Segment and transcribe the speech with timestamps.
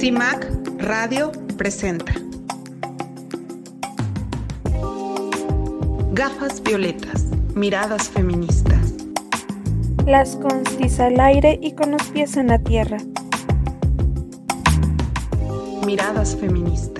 [0.00, 0.46] CIMAC
[0.78, 2.14] Radio presenta
[6.12, 8.94] Gafas violetas, miradas feministas.
[10.06, 12.96] Las constis al aire y con los pies en la tierra.
[15.84, 16.99] Miradas feministas.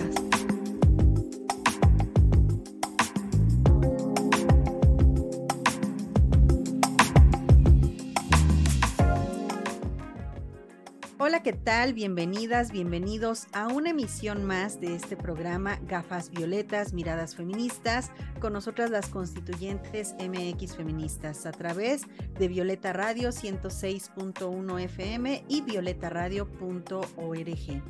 [11.51, 11.95] ¿Qué tal?
[11.95, 18.91] Bienvenidas, bienvenidos a una emisión más de este programa Gafas Violetas, Miradas Feministas, con nosotras
[18.91, 22.03] las constituyentes MX Feministas a través
[22.39, 27.83] de Violeta Radio 106.1 FM y violetaradio.org.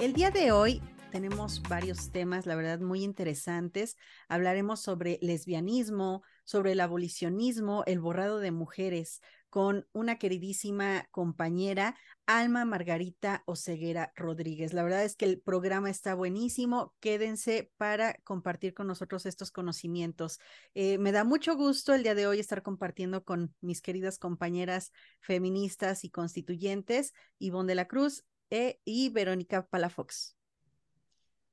[0.00, 3.98] El día de hoy tenemos varios temas, la verdad, muy interesantes.
[4.28, 9.20] Hablaremos sobre lesbianismo, sobre el abolicionismo, el borrado de mujeres,
[9.52, 14.72] con una queridísima compañera, Alma Margarita Oceguera Rodríguez.
[14.72, 16.94] La verdad es que el programa está buenísimo.
[17.00, 20.40] Quédense para compartir con nosotros estos conocimientos.
[20.72, 24.90] Eh, me da mucho gusto el día de hoy estar compartiendo con mis queridas compañeras
[25.20, 30.34] feministas y constituyentes, Ivonne de la Cruz eh, y Verónica Palafox.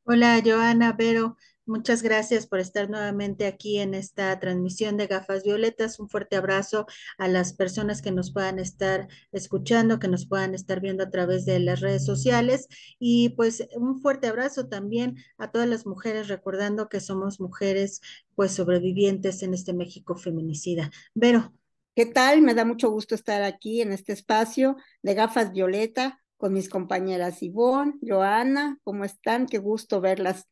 [0.05, 1.35] Hola, Joana, Vero.
[1.69, 5.99] Muchas gracias por estar nuevamente aquí en esta transmisión de Gafas Violetas.
[5.99, 6.87] Un fuerte abrazo
[7.19, 11.45] a las personas que nos puedan estar escuchando, que nos puedan estar viendo a través
[11.45, 12.67] de las redes sociales.
[12.97, 18.01] Y pues un fuerte abrazo también a todas las mujeres, recordando que somos mujeres
[18.33, 20.89] pues sobrevivientes en este México feminicida.
[21.13, 21.53] Vero.
[21.95, 22.41] ¿Qué tal?
[22.41, 27.43] Me da mucho gusto estar aquí en este espacio de Gafas Violeta con mis compañeras
[27.43, 29.45] Ivonne, Joana, ¿cómo están?
[29.45, 30.47] Qué gusto verlas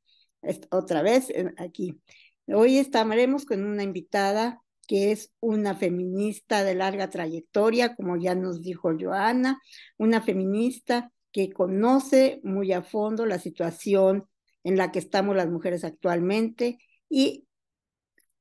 [0.72, 2.00] otra vez aquí.
[2.48, 8.62] Hoy estaremos con una invitada que es una feminista de larga trayectoria, como ya nos
[8.62, 9.62] dijo Joana,
[9.98, 14.28] una feminista que conoce muy a fondo la situación
[14.63, 16.79] en la que estamos las mujeres actualmente
[17.09, 17.46] y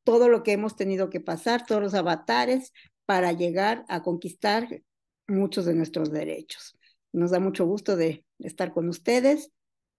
[0.04, 2.72] todo lo que hemos tenido que pasar, todos los avatares
[3.06, 4.82] para llegar a conquistar
[5.26, 6.78] muchos de nuestros derechos.
[7.12, 9.50] Nos da mucho gusto de estar con ustedes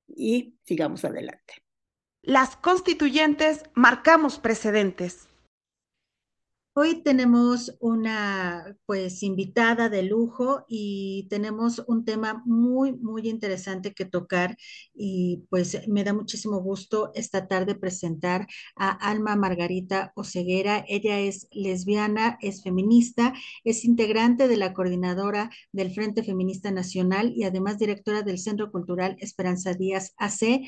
[0.08, 1.67] y sigamos adelante.
[2.28, 5.30] Las constituyentes marcamos precedentes.
[6.76, 14.04] Hoy tenemos una pues invitada de lujo y tenemos un tema muy muy interesante que
[14.04, 14.58] tocar
[14.94, 18.46] y pues me da muchísimo gusto esta tarde presentar
[18.76, 20.84] a Alma Margarita Oceguera.
[20.86, 23.34] Ella es lesbiana, es feminista,
[23.64, 29.16] es integrante de la coordinadora del Frente Feminista Nacional y además directora del Centro Cultural
[29.22, 30.68] Esperanza Díaz AC.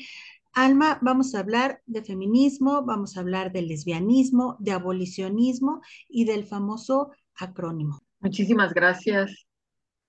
[0.52, 6.44] Alma, vamos a hablar de feminismo, vamos a hablar de lesbianismo, de abolicionismo y del
[6.44, 8.00] famoso acrónimo.
[8.18, 9.46] Muchísimas gracias,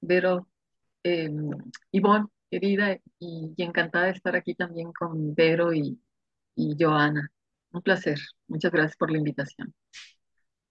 [0.01, 0.47] Vero,
[1.03, 1.30] eh,
[1.91, 6.00] Ivonne, querida, y, encantada de estar aquí también con Vero y,
[6.56, 7.31] y Joana.
[7.72, 8.19] Un placer.
[8.47, 9.74] Muchas gracias por la invitación.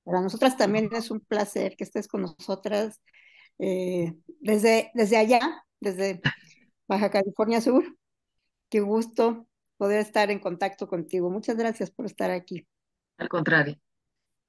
[0.02, 3.00] Para nosotras también es un placer que estés con nosotras
[3.58, 5.40] eh, desde, desde allá,
[5.78, 6.20] desde
[6.88, 7.84] Baja California Sur.
[8.68, 9.46] Qué gusto
[9.80, 11.30] poder estar en contacto contigo.
[11.30, 12.66] Muchas gracias por estar aquí.
[13.16, 13.80] Al contrario.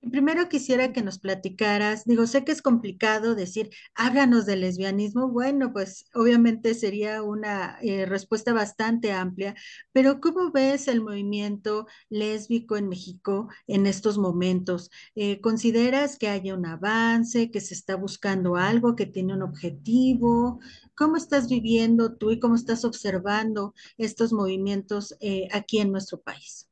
[0.10, 5.28] Primero quisiera que nos platicaras, digo, sé que es complicado decir, háblanos del lesbianismo.
[5.30, 9.54] Bueno, pues obviamente sería una eh, respuesta bastante amplia,
[9.92, 14.90] pero ¿cómo ves el movimiento lésbico en México en estos momentos?
[15.14, 20.60] Eh, ¿Consideras que haya un avance, que se está buscando algo, que tiene un objetivo?
[20.96, 26.68] ¿Cómo estás viviendo tú y cómo estás observando estos movimientos eh, aquí en nuestro país?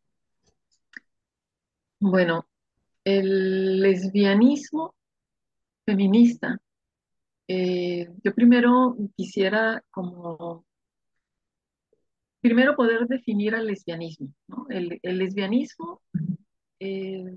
[2.02, 2.46] Bueno,
[3.18, 4.96] el lesbianismo
[5.86, 6.60] feminista.
[7.48, 10.66] Eh, yo primero quisiera como,
[12.42, 14.34] primero poder definir al lesbianismo.
[14.70, 16.02] El, lesbianismo
[16.80, 17.36] eh,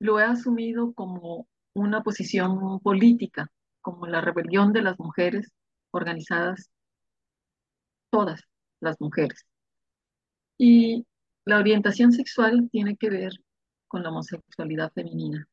[0.00, 3.50] lo he asumido como una posición política,
[3.80, 5.52] como la rebelión de las mujeres
[5.90, 6.70] organizadas,
[8.10, 8.42] todas
[8.80, 9.46] las mujeres.
[10.58, 11.06] Y
[11.46, 13.32] la orientación sexual tiene que ver
[13.96, 15.48] con la homosexualidad femenina.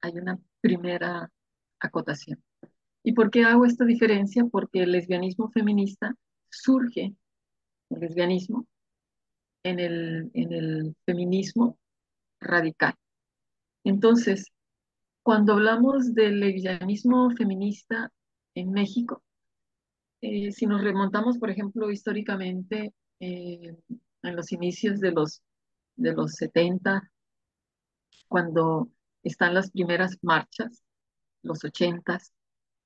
[0.00, 1.30] Hay una primera
[1.78, 2.42] acotación.
[3.04, 4.44] ¿Y por qué hago esta diferencia?
[4.50, 6.16] Porque el lesbianismo feminista
[6.50, 7.14] surge,
[7.90, 8.66] el lesbianismo,
[9.62, 11.78] en el, en el feminismo
[12.40, 12.96] radical.
[13.84, 14.50] Entonces,
[15.22, 18.10] cuando hablamos del lesbianismo feminista
[18.56, 19.22] en México,
[20.22, 23.76] eh, si nos remontamos, por ejemplo, históricamente, eh,
[24.24, 25.40] en los inicios de los,
[25.94, 27.12] de los 70,
[28.28, 28.88] cuando
[29.22, 30.82] están las primeras marchas,
[31.42, 32.32] los ochentas,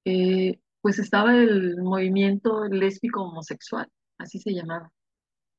[0.04, 3.88] eh, pues estaba el movimiento lésbico homosexual,
[4.18, 4.92] así se llamaba,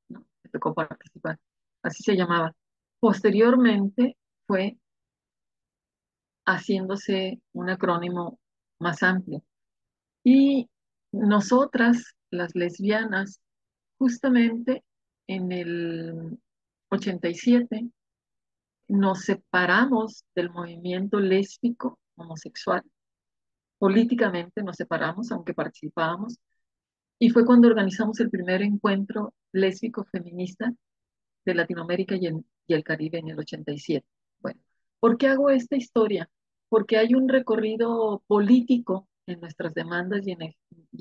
[0.10, 0.26] ¿no?
[0.44, 1.40] Me tocó participar,
[1.84, 2.56] así se llamaba.
[3.00, 4.18] Posteriormente
[4.48, 4.78] fue
[6.46, 8.40] haciéndose un acrónimo
[8.80, 9.44] más amplio.
[10.24, 10.70] Y
[11.12, 13.42] nosotras, las lesbianas,
[13.98, 14.84] justamente
[15.28, 16.40] en el
[16.90, 17.90] 87,
[18.90, 22.84] nos separamos del movimiento lésbico homosexual.
[23.78, 26.38] Políticamente nos separamos, aunque participábamos,
[27.20, 30.74] y fue cuando organizamos el primer encuentro lésbico feminista
[31.46, 32.28] de Latinoamérica y,
[32.74, 34.06] el Caribe en el 87.
[34.40, 34.60] Bueno,
[35.00, 36.30] ¿por qué hago esta historia?
[36.68, 40.36] Porque hay un recorrido político en nuestras demandas y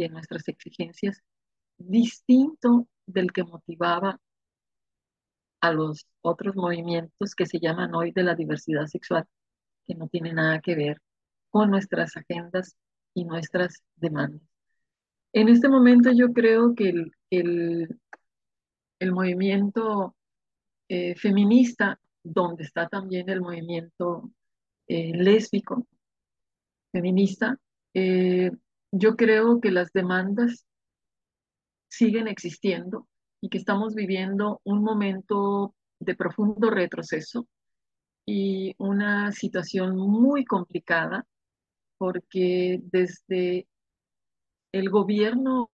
[0.03, 1.23] en nuestras exigencias
[1.79, 4.21] distinto del que motivaba
[5.61, 9.25] a los otros movimientos que se llaman hoy de la diversidad sexual,
[9.87, 11.01] que no tiene nada que ver
[11.51, 12.77] con nuestras agendas
[13.15, 14.43] y nuestras demandas.
[15.33, 18.01] En este momento yo creo que el, el,
[18.99, 20.15] el movimiento
[20.89, 24.31] eh, feminista, donde está también el movimiento
[24.87, 25.87] eh, lésbico,
[26.93, 27.59] feminista,
[27.95, 28.51] eh,
[28.91, 30.67] yo creo que las demandas
[31.89, 33.08] siguen existiendo
[33.41, 37.47] y que estamos viviendo un momento de profundo retroceso
[38.27, 41.27] y una situación muy complicada
[41.99, 43.67] porque desde
[44.73, 45.71] el gobierno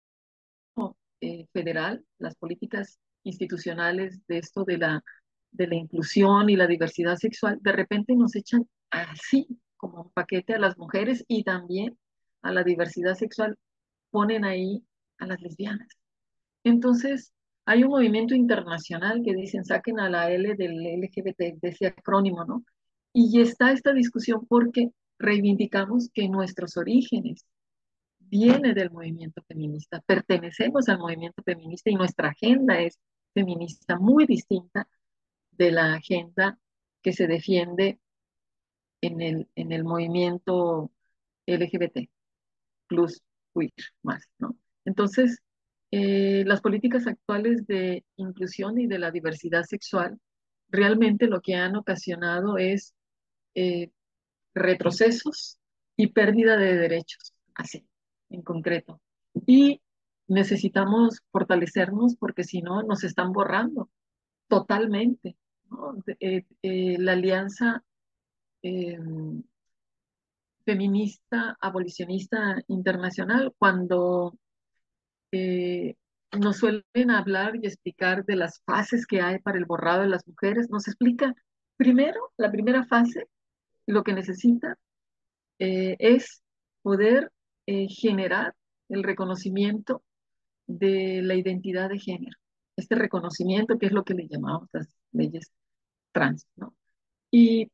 [1.21, 5.03] eh, federal, las políticas institucionales de esto de la,
[5.51, 10.53] de la inclusión y la diversidad sexual, de repente nos echan así como un paquete
[10.53, 11.97] a las mujeres y también
[12.41, 13.57] a la diversidad sexual,
[14.11, 14.83] ponen ahí
[15.17, 15.87] a las lesbianas.
[16.63, 17.33] Entonces,
[17.65, 22.43] hay un movimiento internacional que dicen saquen a la L del LGBT, de ese acrónimo,
[22.45, 22.63] ¿no?
[23.13, 27.45] Y está esta discusión porque reivindicamos que nuestros orígenes
[28.19, 32.99] viene del movimiento feminista, pertenecemos al movimiento feminista y nuestra agenda es
[33.33, 34.87] feminista muy distinta
[35.51, 36.57] de la agenda
[37.01, 37.99] que se defiende
[39.01, 40.91] en el, en el movimiento
[41.45, 42.09] LGBT,
[42.87, 43.21] plus
[43.53, 43.71] queer,
[44.01, 44.55] más, ¿no?
[44.85, 45.39] Entonces,
[45.95, 50.19] eh, las políticas actuales de inclusión y de la diversidad sexual
[50.67, 52.95] realmente lo que han ocasionado es
[53.53, 53.91] eh,
[54.55, 55.59] retrocesos
[55.95, 57.85] y pérdida de derechos, así,
[58.31, 59.01] en concreto.
[59.45, 59.83] Y
[60.27, 63.91] necesitamos fortalecernos porque si no nos están borrando
[64.47, 65.37] totalmente.
[66.19, 66.43] Eh,
[66.97, 67.83] la alianza
[70.65, 74.33] feminista, abolicionista internacional, cuando
[75.33, 75.95] eh,
[76.39, 80.27] nos suelen hablar y explicar de las fases que hay para el borrado de las
[80.27, 80.69] mujeres.
[80.69, 81.33] Nos explica
[81.75, 83.27] primero, la primera fase,
[83.87, 84.77] lo que necesita
[85.57, 86.43] eh, es
[86.83, 87.31] poder
[87.65, 88.53] eh, generar
[88.89, 90.03] el reconocimiento
[90.67, 92.37] de la identidad de género.
[92.75, 95.51] Este reconocimiento, que es lo que le llamamos las leyes
[96.11, 96.75] trans, ¿no?
[97.31, 97.71] Y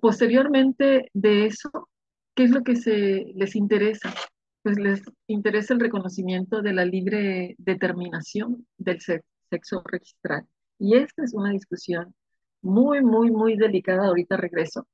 [0.00, 1.88] posteriormente de eso,
[2.36, 4.14] ¿qué es lo que se les interesa?
[4.62, 10.46] Pues les interesa el reconocimiento de la libre determinación del sexo registral.
[10.78, 12.14] Y esta es una discusión
[12.62, 14.06] muy, muy, muy delicada.
[14.06, 14.86] Ahorita regreso.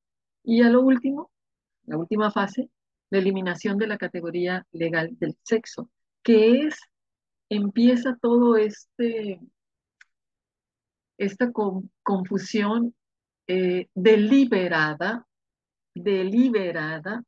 [0.44, 1.30] Y a lo último,
[1.84, 2.70] la última fase,
[3.10, 5.90] la eliminación de la categoría legal del sexo,
[6.23, 6.76] que es,
[7.49, 9.40] empieza todo este,
[11.18, 11.50] esta
[12.02, 12.94] confusión
[13.49, 15.26] eh, deliberada,
[15.94, 17.25] deliberada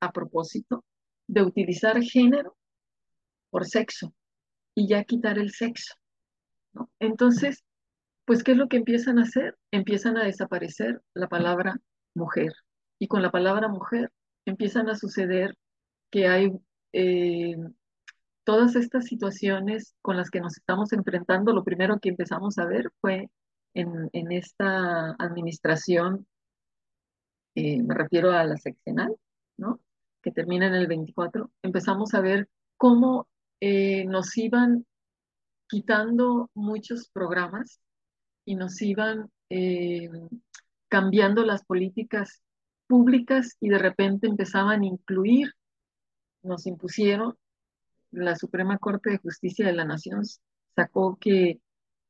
[0.00, 0.84] a propósito
[1.32, 2.54] de utilizar género
[3.48, 4.12] por sexo
[4.74, 5.94] y ya quitar el sexo.
[6.98, 7.64] Entonces,
[8.26, 9.56] pues, ¿qué es lo que empiezan a hacer?
[9.70, 11.80] Empiezan a desaparecer la palabra
[12.14, 12.52] mujer.
[12.98, 14.12] Y con la palabra mujer
[14.44, 15.56] empiezan a suceder
[16.10, 16.52] que hay
[16.92, 17.56] eh,
[18.44, 21.54] todas estas situaciones con las que nos estamos enfrentando.
[21.54, 23.30] Lo primero que empezamos a ver fue
[23.72, 26.26] en, en esta administración,
[27.54, 29.16] eh, me refiero a la seccional,
[29.56, 29.80] ¿no?
[30.22, 33.28] Que termina en el 24, empezamos a ver cómo
[33.60, 34.86] eh, nos iban
[35.68, 37.80] quitando muchos programas
[38.44, 40.10] y nos iban eh,
[40.88, 42.42] cambiando las políticas
[42.86, 45.52] públicas y de repente empezaban a incluir,
[46.42, 47.36] nos impusieron,
[48.10, 50.22] la Suprema Corte de Justicia de la Nación
[50.74, 51.60] sacó que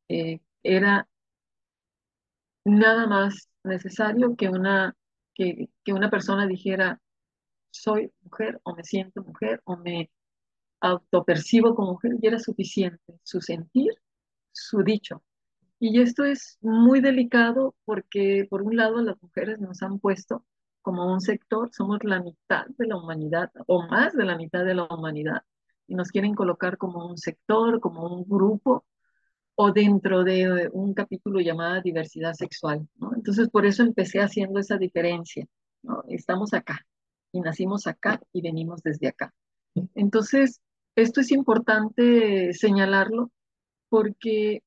[0.09, 1.09] eh, era
[2.65, 4.97] nada más necesario que una,
[5.35, 7.01] que, que una persona dijera,
[7.73, 10.11] soy mujer o me siento mujer o me
[10.81, 13.93] autopercibo como mujer y era suficiente su sentir,
[14.53, 15.23] su dicho.
[15.79, 20.45] Y esto es muy delicado porque por un lado las mujeres nos han puesto
[20.83, 24.75] como un sector, somos la mitad de la humanidad o más de la mitad de
[24.75, 25.43] la humanidad
[25.87, 28.85] y nos quieren colocar como un sector, como un grupo
[29.55, 32.89] o dentro de un capítulo llamado diversidad sexual.
[33.17, 35.47] Entonces, por eso empecé haciendo esa diferencia.
[36.09, 36.85] Estamos acá
[37.33, 39.35] y nacimos acá y venimos desde acá.
[39.95, 40.61] Entonces,
[40.95, 43.31] esto es importante señalarlo
[43.89, 44.63] porque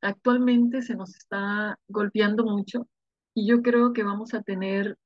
[0.00, 2.86] actualmente se nos está golpeando mucho
[3.34, 4.96] y yo creo que vamos a tener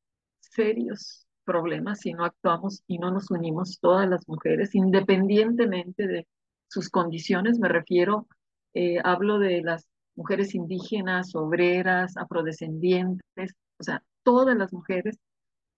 [0.41, 6.27] serios problemas si no actuamos y no nos unimos todas las mujeres, independientemente de
[6.69, 8.27] sus condiciones, me refiero,
[8.75, 15.19] eh, hablo de las mujeres indígenas, obreras, afrodescendientes, o sea, todas las mujeres,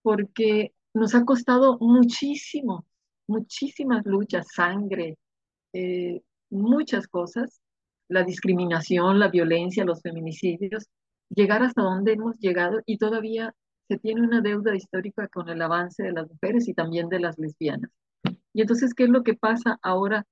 [0.01, 2.85] porque nos ha costado muchísimo,
[3.27, 5.17] muchísimas luchas, sangre,
[5.73, 7.61] eh, muchas cosas,
[8.07, 10.89] la discriminación, la violencia, los feminicidios,
[11.29, 13.53] llegar hasta donde hemos llegado y todavía
[13.87, 17.37] se tiene una deuda histórica con el avance de las mujeres y también de las
[17.37, 17.91] lesbianas.
[18.53, 20.25] Y entonces, ¿qué es lo que pasa ahora?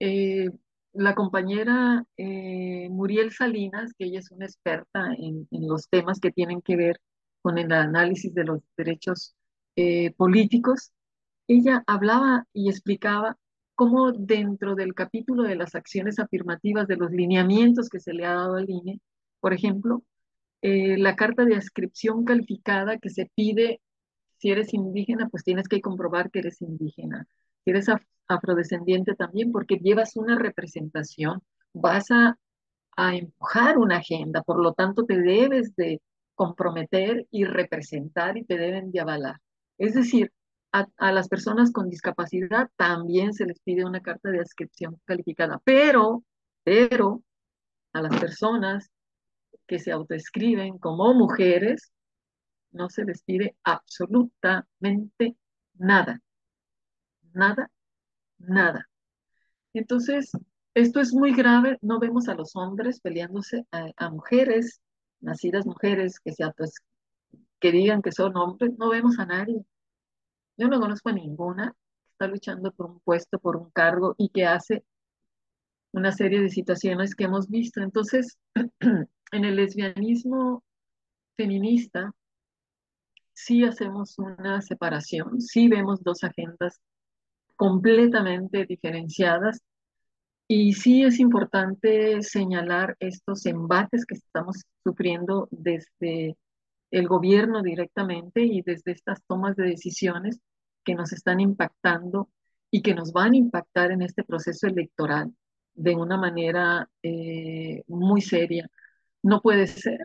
[0.00, 0.50] Eh,
[0.92, 6.62] la compañera eh, Muriel Salinas, que ella es una experta en, los temas que tienen
[6.62, 7.00] que ver
[7.42, 9.34] con el análisis de los derechos
[9.76, 10.92] eh, políticos,
[11.48, 13.36] ella hablaba y explicaba
[13.74, 18.34] cómo dentro del capítulo de las acciones afirmativas de los lineamientos que se le ha
[18.34, 19.00] dado al INE,
[19.40, 20.02] por ejemplo,
[20.62, 23.80] eh, la carta de ascripción calificada que se pide,
[24.38, 27.26] si eres indígena, pues tienes que comprobar que eres indígena.
[27.64, 27.86] Si eres
[28.28, 31.42] afrodescendiente también, porque llevas una representación,
[31.72, 32.38] vas a,
[32.96, 36.00] a empujar una agenda, por lo tanto te debes de
[36.34, 39.36] comprometer y representar y te deben de avalar.
[39.78, 40.32] Es decir,
[40.72, 46.24] a, las personas con discapacidad también se les pide una carta de ascripción calificada, pero,
[46.64, 47.22] pero
[47.92, 48.90] a las personas
[49.66, 51.92] que se autoescriben como mujeres,
[52.72, 55.36] no se les pide absolutamente
[55.74, 56.20] nada.
[57.32, 57.70] Nada,
[58.38, 58.88] nada.
[59.72, 60.32] Entonces,
[60.74, 61.78] esto es muy grave.
[61.80, 64.80] No vemos a los hombres peleándose a, mujeres,
[65.20, 66.44] nacidas mujeres, que, se
[67.66, 68.72] que digan que son hombres.
[68.78, 69.64] No vemos a nadie.
[70.56, 74.28] Yo no conozco a ninguna que está luchando por un puesto, por un cargo y
[74.28, 74.84] que hace
[75.92, 77.80] una serie de situaciones que hemos visto.
[77.82, 78.38] Entonces,
[79.32, 80.62] en el lesbianismo
[81.36, 82.12] feminista
[83.32, 86.80] sí hacemos una separación, sí vemos dos agendas
[87.56, 89.60] completamente diferenciadas
[90.46, 96.36] y sí es importante señalar estos embates que estamos sufriendo desde
[96.90, 100.40] el gobierno directamente y desde estas tomas de decisiones
[100.84, 102.30] que nos están impactando
[102.70, 105.34] y que nos van a impactar en este proceso electoral
[105.74, 108.68] de una manera eh, muy seria.
[109.22, 110.04] No puede ser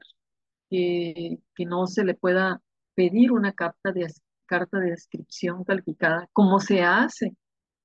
[0.70, 2.62] que, no se le pueda
[2.96, 4.08] pedir una carta de,
[4.46, 7.36] carta de descripción calificada como se hace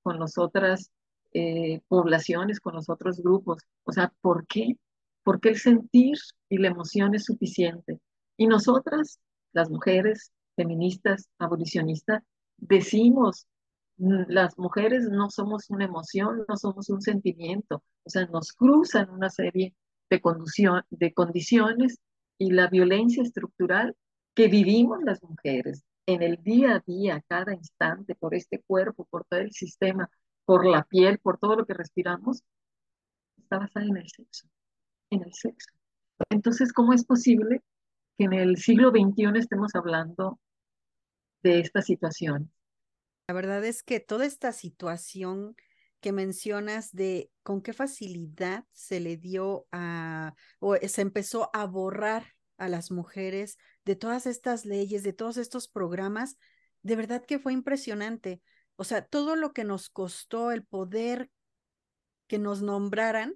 [0.01, 0.91] con las otras
[1.33, 3.63] eh, poblaciones, con los otros grupos.
[3.83, 4.77] O sea, ¿por qué?
[5.23, 6.17] Porque el sentir
[6.49, 7.99] y la emoción es suficiente.
[8.37, 9.19] Y nosotras,
[9.53, 12.23] las mujeres feministas, abolicionistas,
[12.57, 13.47] decimos,
[13.97, 17.83] mm, las mujeres no somos una emoción, no somos un sentimiento.
[18.03, 19.75] O sea, nos cruzan una serie
[20.09, 20.21] de,
[20.89, 21.99] de condiciones
[22.37, 23.95] y la violencia estructural
[24.35, 29.25] que vivimos las mujeres en el día a día, cada instante, por este cuerpo, por
[29.25, 30.09] todo el sistema,
[30.45, 32.43] por la piel, por todo lo que respiramos,
[33.37, 34.47] está basada en el sexo,
[35.09, 35.71] en el sexo.
[36.29, 37.61] Entonces, ¿cómo es posible
[38.17, 40.39] que en el siglo XXI estemos hablando
[41.43, 42.51] de esta situación?
[43.27, 45.55] La verdad es que toda esta situación
[45.99, 52.33] que mencionas de con qué facilidad se le dio a, o se empezó a borrar
[52.57, 56.37] a las mujeres de todas estas leyes, de todos estos programas,
[56.83, 58.41] de verdad que fue impresionante.
[58.75, 61.29] O sea, todo lo que nos costó el poder
[62.27, 63.35] que nos nombraran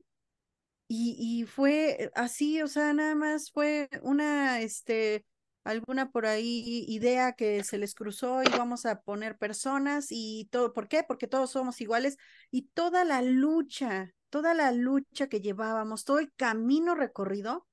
[0.94, 5.26] y, y fue así, o sea, nada más fue una, este,
[5.64, 10.74] alguna por ahí idea que se les cruzó y vamos a poner personas y todo,
[10.74, 11.04] ¿por qué?
[11.08, 12.18] Porque todos somos iguales
[12.52, 17.66] y toda la lucha, toda la lucha que llevábamos, todo el camino recorrido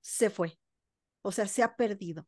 [0.00, 0.58] se fue,
[1.20, 2.26] o sea, se ha perdido.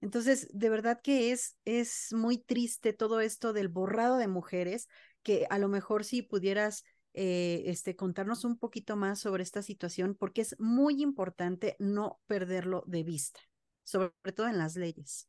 [0.00, 4.86] Entonces, de verdad que es, es muy triste todo esto del borrado de mujeres,
[5.24, 10.16] que a lo mejor si pudieras eh, este, contarnos un poquito más sobre esta situación,
[10.18, 13.40] porque es muy importante no perderlo de vista
[13.84, 15.28] sobre todo en las leyes?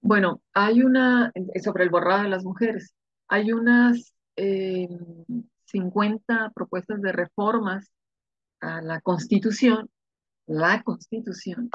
[0.00, 2.94] Bueno, hay una, sobre el borrado de las mujeres,
[3.28, 4.88] hay unas 50 eh,
[6.54, 7.90] propuestas de reformas
[8.60, 9.90] a la Constitución,
[10.46, 11.68] la Constitución,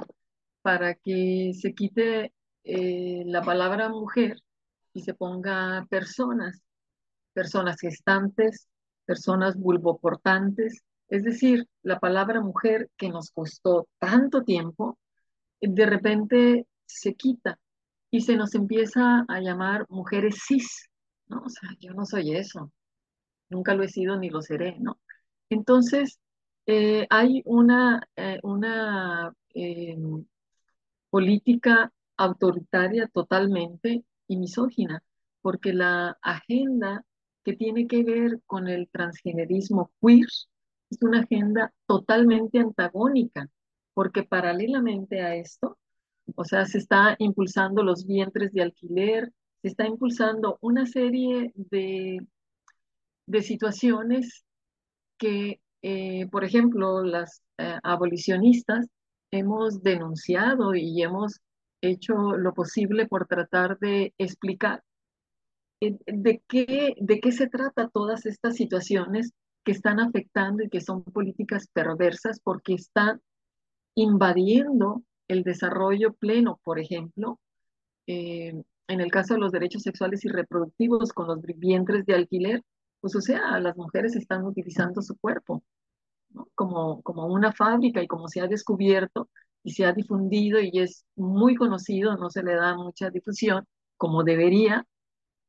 [0.62, 4.38] para que se quite eh, la palabra mujer
[4.94, 6.62] y se ponga personas,
[7.34, 8.68] personas gestantes,
[9.06, 14.98] personas vulvoportantes, es decir, la palabra mujer que nos costó tanto tiempo,
[15.60, 17.60] de repente se quita
[18.10, 20.90] y se nos empieza a llamar mujeres cis,
[21.28, 21.42] ¿no?
[21.46, 22.72] O sea, yo no soy eso,
[23.50, 25.00] nunca lo he sido ni lo seré, ¿no?
[25.50, 26.20] Entonces,
[26.66, 29.98] eh, hay una, eh, una eh,
[31.10, 35.04] política autoritaria totalmente y misógina,
[35.42, 37.04] porque la agenda
[37.44, 40.28] que tiene que ver con el transgenerismo queer
[40.92, 43.50] es una agenda totalmente antagónica,
[43.94, 45.78] porque paralelamente a esto,
[46.36, 49.32] o sea, se está impulsando los vientres de alquiler,
[49.62, 52.20] se está impulsando una serie de,
[53.26, 54.44] de situaciones
[55.18, 58.88] que, eh, por ejemplo, las eh, abolicionistas
[59.32, 61.40] hemos denunciado y hemos
[61.82, 64.84] hecho lo posible por tratar de explicar
[65.82, 69.34] de qué, de qué se trata todas estas situaciones
[69.64, 73.22] que están afectando y que son políticas perversas porque están
[73.96, 77.40] invadiendo el desarrollo pleno, por ejemplo,
[78.08, 78.54] eh,
[78.88, 82.62] en el caso de los derechos sexuales y reproductivos con los vientres de alquiler,
[83.00, 85.64] pues o sea, las mujeres están utilizando su cuerpo
[86.56, 89.30] como, como una fábrica y como se ha descubierto
[89.64, 93.66] y se ha difundido y es muy conocido, no se le da mucha difusión
[93.98, 94.86] como debería,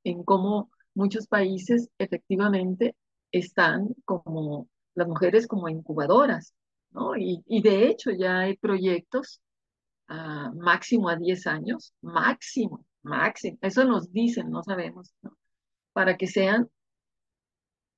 [0.04, 2.96] en cómo muchos países efectivamente
[3.30, 6.54] están como las mujeres como incubadoras,
[6.90, 7.16] ¿no?
[7.16, 9.40] Y, de hecho ya hay proyectos
[10.54, 15.36] máximo a 10 años, máximo, máximo, eso nos dicen, no sabemos, ¿no?
[15.94, 16.68] Para que sean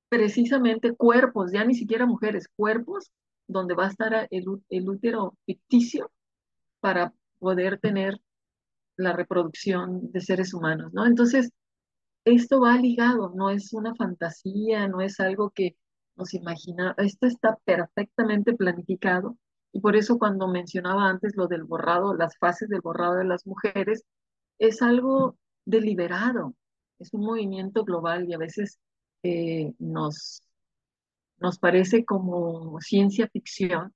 [0.08, 3.10] precisamente cuerpos, ya ni siquiera mujeres, cuerpos
[3.48, 6.12] donde va a estar el, el útero ficticio
[6.80, 8.20] para poder tener
[8.96, 11.04] la reproducción de seres humanos, ¿no?
[11.06, 11.50] Entonces,
[12.24, 15.76] esto va ligado, no es una fantasía, no es algo que
[16.16, 19.36] nos imagina, esto está perfectamente planificado.
[19.72, 23.46] Y por eso cuando mencionaba antes lo del borrado, las fases del borrado de las
[23.46, 24.04] mujeres,
[24.58, 26.54] es algo deliberado,
[26.98, 28.78] es un movimiento global y a veces
[29.22, 30.42] eh, nos,
[31.38, 33.92] nos parece como ciencia ficción,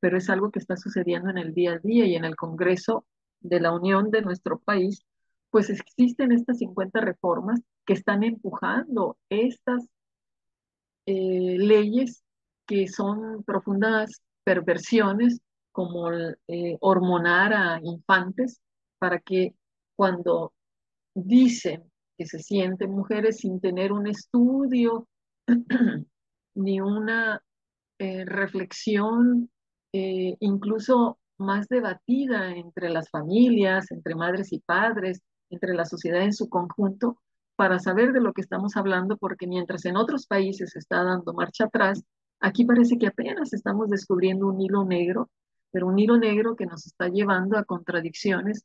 [0.00, 3.04] pero es algo que está sucediendo en el día a día y en el Congreso
[3.40, 5.04] de la Unión de nuestro país
[5.50, 9.88] pues existen estas 50 reformas que están empujando estas
[11.06, 12.22] eh, leyes
[12.66, 15.40] que son profundas perversiones,
[15.72, 18.60] como eh, hormonar a infantes
[18.98, 19.54] para que
[19.96, 20.52] cuando
[21.14, 25.06] dicen que se sienten mujeres sin tener un estudio
[26.54, 27.42] ni una
[27.98, 29.50] eh, reflexión
[29.90, 36.48] incluso más debatida entre las familias, entre madres y padres, entre la sociedad en su
[36.48, 37.20] conjunto
[37.56, 41.34] para saber de lo que estamos hablando, porque mientras en otros países se está dando
[41.34, 42.02] marcha atrás,
[42.40, 45.28] aquí parece que apenas estamos descubriendo un hilo negro,
[45.70, 48.64] pero un hilo negro que nos está llevando a contradicciones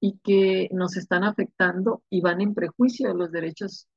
[0.00, 3.88] y que nos están afectando y van en prejuicio de los derechos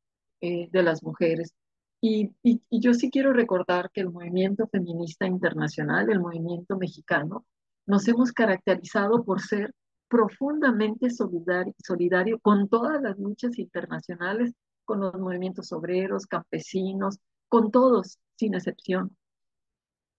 [0.42, 1.54] eh, de las mujeres.
[2.00, 2.32] Y,
[2.70, 7.46] yo sí quiero recordar que el movimiento feminista internacional, el movimiento mexicano,
[7.86, 9.74] nos hemos caracterizado por ser
[10.08, 14.54] profundamente solidario, solidario con todas las luchas internacionales,
[14.86, 19.16] con los movimientos obreros, campesinos, con todos, sin excepción.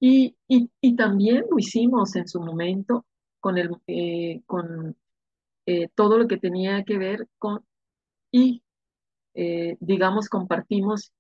[0.01, 3.05] Y, y, y también lo hicimos en su momento
[3.41, 4.97] con, el, eh, con
[5.67, 7.65] eh, todo lo que tenía que ver con,
[8.31, 8.63] y
[9.35, 11.13] eh, digamos, compartimos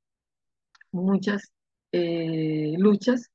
[0.90, 1.52] muchas
[1.90, 3.30] luchas,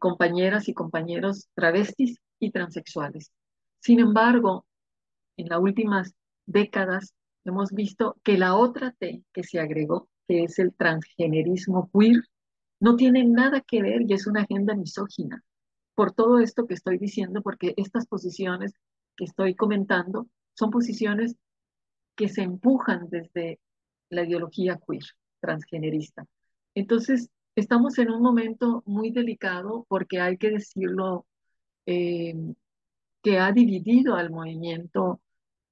[0.00, 3.30] compañeras y compañeros travestis y transexuales.
[3.80, 4.66] Sin embargo,
[5.36, 6.14] en las últimas
[6.46, 7.14] décadas
[7.44, 12.22] hemos visto que la otra T que se agregó, que es el transgenerismo queer,
[12.80, 15.42] no tiene nada que ver y es una agenda misógina.
[15.94, 18.72] Por todo esto que estoy diciendo, porque estas posiciones
[19.16, 21.36] que estoy comentando son posiciones
[22.14, 23.58] que se empujan desde
[24.10, 25.04] la ideología queer,
[25.40, 26.26] transgenerista.
[26.74, 31.26] Entonces, estamos en un momento muy delicado porque hay que decirlo
[31.86, 32.34] eh,
[33.22, 35.20] que ha dividido al movimiento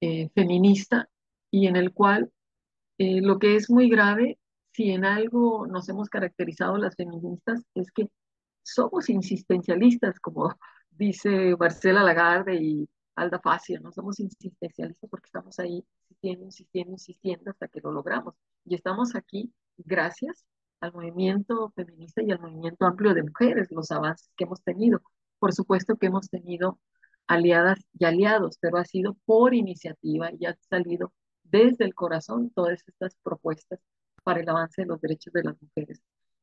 [0.00, 1.08] eh, feminista
[1.50, 2.32] y en el cual
[2.98, 4.38] eh, lo que es muy grave,
[4.72, 8.10] si en algo nos hemos caracterizado las feministas, es que
[8.62, 10.54] somos insistencialistas, como
[10.90, 17.50] dice Marcela Lagarde y Alda Facio, no somos insistencialistas porque estamos ahí insistiendo, insistiendo, insistiendo
[17.50, 18.34] hasta que lo logramos.
[18.64, 20.44] Y estamos aquí gracias
[20.80, 25.02] al movimiento feminista y al movimiento amplio de mujeres, los avances que hemos tenido.
[25.38, 26.78] Por supuesto que hemos tenido
[27.26, 31.12] aliadas y aliados, pero ha sido por iniciativa y ha salido
[31.42, 33.80] desde el corazón todas estas propuestas
[34.24, 36.02] para el avance de los derechos de las mujeres.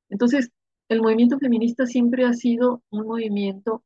[0.09, 0.51] Entonces,
[0.89, 3.83] el movimiento feminista siempre ha sido un movimiento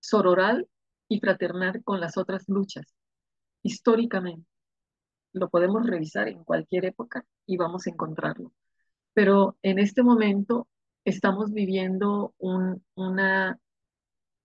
[0.00, 0.68] sororal
[1.08, 2.86] y fraternal con las otras luchas,
[3.62, 4.46] históricamente.
[5.32, 8.52] Lo podemos revisar en cualquier época y vamos a encontrarlo.
[9.12, 10.68] Pero en este momento
[11.04, 13.58] estamos viviendo un, una,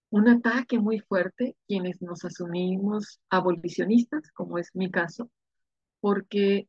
[0.10, 5.30] un ataque muy fuerte quienes nos asumimos abolicionistas, como es mi caso,
[6.00, 6.68] porque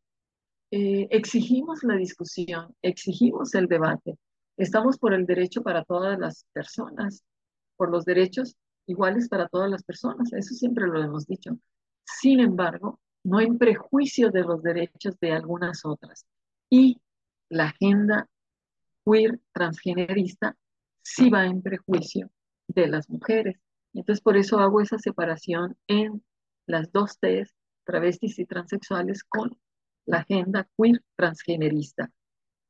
[0.71, 4.19] eh, exigimos la discusión, exigimos el debate.
[4.57, 7.23] Estamos por el derecho para todas las personas,
[7.77, 11.59] por los derechos iguales para todas las personas, eso siempre lo hemos dicho.
[12.05, 16.25] Sin embargo, no en prejuicio de los derechos de algunas otras.
[16.71, 17.01] Y
[17.49, 18.29] la agenda
[19.05, 20.57] queer transgenerista
[21.03, 22.31] sí va en prejuicio
[22.81, 23.59] de las mujeres.
[23.95, 26.23] Entonces, por eso hago esa separación en
[26.67, 29.59] las dos T's, travestis y transexuales, con
[30.05, 32.11] la agenda queer transgenerista.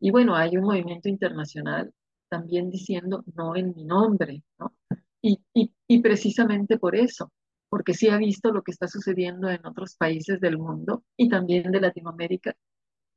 [0.00, 1.92] Y bueno, hay un movimiento internacional
[2.28, 4.74] también diciendo no en mi nombre, ¿no?
[5.22, 5.40] Y,
[5.88, 7.32] y, precisamente por eso,
[7.68, 11.72] porque sí ha visto lo que está sucediendo en otros países del mundo y también
[11.72, 12.54] de Latinoamérica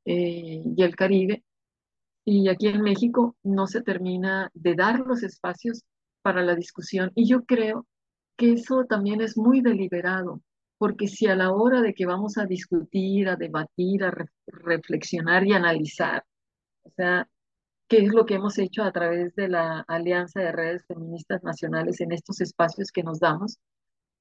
[0.04, 1.44] eh, y el Caribe.
[2.24, 5.84] Y aquí en México no se termina de dar los espacios
[6.22, 7.12] para la discusión.
[7.14, 7.86] Y yo creo
[8.36, 10.40] que eso también es muy deliberado,
[10.78, 14.14] porque si a la hora de que vamos a discutir, a debatir, a
[14.46, 16.24] reflexionar y analizar,
[16.84, 17.28] o sea,
[17.88, 22.00] qué es lo que hemos hecho a través de la Alianza de Redes Feministas Nacionales
[22.00, 23.58] en estos espacios que nos damos,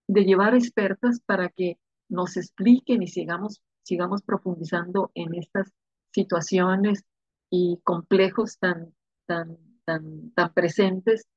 [0.08, 1.78] de llevar expertas para que
[2.10, 5.72] nos expliquen y sigamos, sigamos profundizando en estas
[6.12, 7.06] situaciones
[7.50, 8.94] y complejos tan,
[9.28, 11.28] tan, tan, tan presentes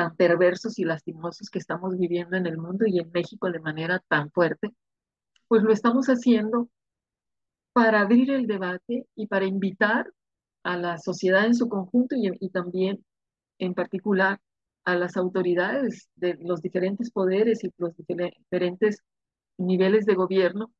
[0.00, 4.02] tan perversos y lastimosos que estamos viviendo en el mundo y en México de manera
[4.08, 4.74] tan fuerte,
[5.46, 6.70] pues lo estamos haciendo
[7.74, 10.10] para abrir el debate y para invitar
[10.62, 13.04] a la sociedad en su conjunto y, y también
[13.58, 14.40] en particular
[14.86, 19.02] a las autoridades de los diferentes poderes y los diferentes
[19.58, 20.72] niveles de gobierno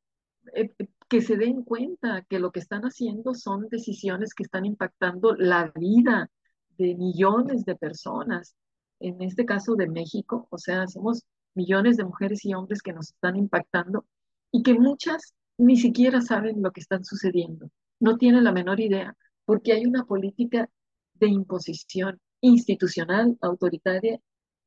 [0.54, 0.72] eh,
[1.10, 5.70] que se den cuenta que lo que están haciendo son decisiones que están impactando la
[5.74, 6.30] vida
[6.78, 8.56] de millones de personas
[9.00, 13.10] en este caso de México, o sea, somos millones de mujeres y hombres que nos
[13.10, 14.04] están impactando
[14.52, 19.16] y que muchas ni siquiera saben lo que están sucediendo, no tienen la menor idea,
[19.44, 20.68] porque hay una política
[21.14, 24.18] de imposición institucional, autoritaria,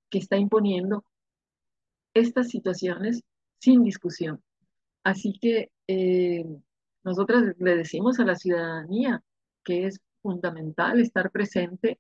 [0.09, 1.03] que está imponiendo
[2.13, 3.23] estas situaciones
[3.59, 4.43] sin discusión.
[5.03, 6.45] Así que eh,
[7.03, 9.23] nosotras le decimos a la ciudadanía
[9.63, 11.99] que es fundamental estar presente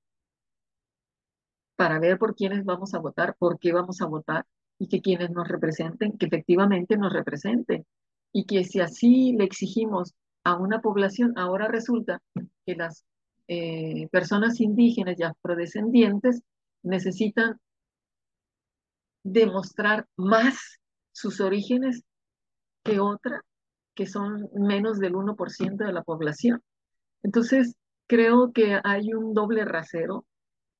[1.83, 4.45] para ver por quiénes vamos a votar, por qué vamos a votar
[4.79, 7.85] y que quienes nos representen, que efectivamente nos representen.
[8.31, 10.13] Y que si así le exigimos
[10.45, 12.21] a una población, ahora resulta
[12.65, 13.03] que las
[13.49, 16.41] eh, personas indígenas y afrodescendientes
[16.83, 17.59] necesitan
[19.23, 20.79] demostrar más
[21.11, 22.03] sus orígenes
[22.85, 23.43] que otra,
[23.93, 26.63] que son menos del 1% de la población.
[27.23, 27.75] Entonces,
[28.07, 30.25] creo que hay un doble rasero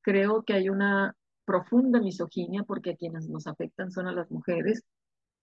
[0.04, 4.84] Creo que hay una profunda misoginia porque a quienes nos afectan son a las mujeres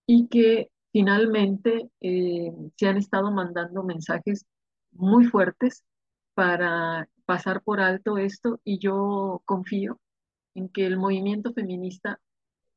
[0.06, 4.46] y que finalmente eh, se han estado mandando mensajes
[4.92, 5.84] muy fuertes
[6.34, 9.98] para pasar por alto esto y yo confío
[10.54, 12.20] en que el movimiento feminista,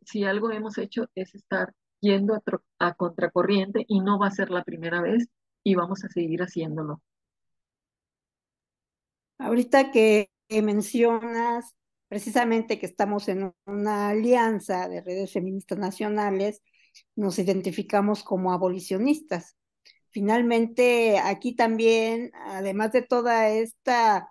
[0.06, 2.42] si algo hemos hecho es estar yendo a,
[2.80, 5.28] a contracorriente y no va a ser la primera vez
[5.64, 7.02] y vamos a seguir haciéndolo.
[9.40, 11.76] Ahorita que mencionas
[12.08, 16.62] precisamente que estamos en una alianza de redes feministas nacionales,
[17.16, 19.58] nos identificamos como abolicionistas.
[20.12, 24.30] Finalmente, aquí también, además de toda esta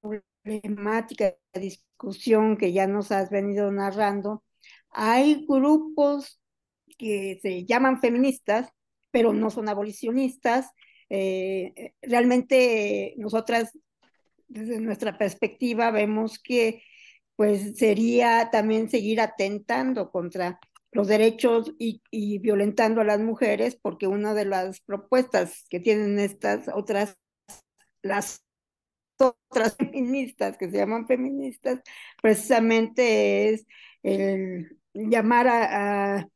[0.00, 4.44] problemática, discusión que ya nos has venido narrando,
[4.90, 6.40] hay grupos
[6.96, 8.70] que se llaman feministas,
[9.10, 10.70] pero no son abolicionistas.
[11.08, 13.76] Eh, realmente nosotras
[14.52, 16.82] desde nuestra perspectiva vemos que
[17.36, 20.60] pues sería también seguir atentando contra
[20.92, 26.18] los derechos y, y, violentando a las mujeres, porque una de las propuestas que tienen
[26.18, 27.16] estas otras,
[28.02, 28.44] las
[29.18, 31.80] otras feministas, que se llaman feministas,
[32.20, 33.66] precisamente es
[34.02, 36.28] el llamar a, a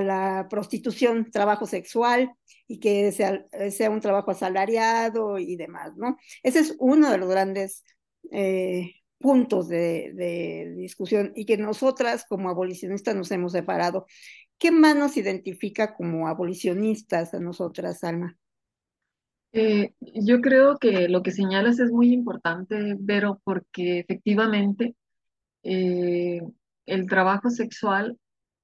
[0.00, 2.32] la prostitución, trabajo sexual
[2.68, 6.16] y que sea, sea, un trabajo asalariado y demás, ¿no?
[6.42, 7.84] Ese es uno de los grandes
[8.30, 14.06] eh, puntos de, discusión y que nosotras como abolicionistas nos hemos separado.
[14.58, 18.36] ¿Qué más nos identifica como abolicionistas a nosotras, Alma?
[19.52, 24.94] Eh, yo creo que lo que señalas es muy importante, Vero, porque efectivamente
[25.62, 26.40] eh,
[26.86, 28.18] el trabajo sexual,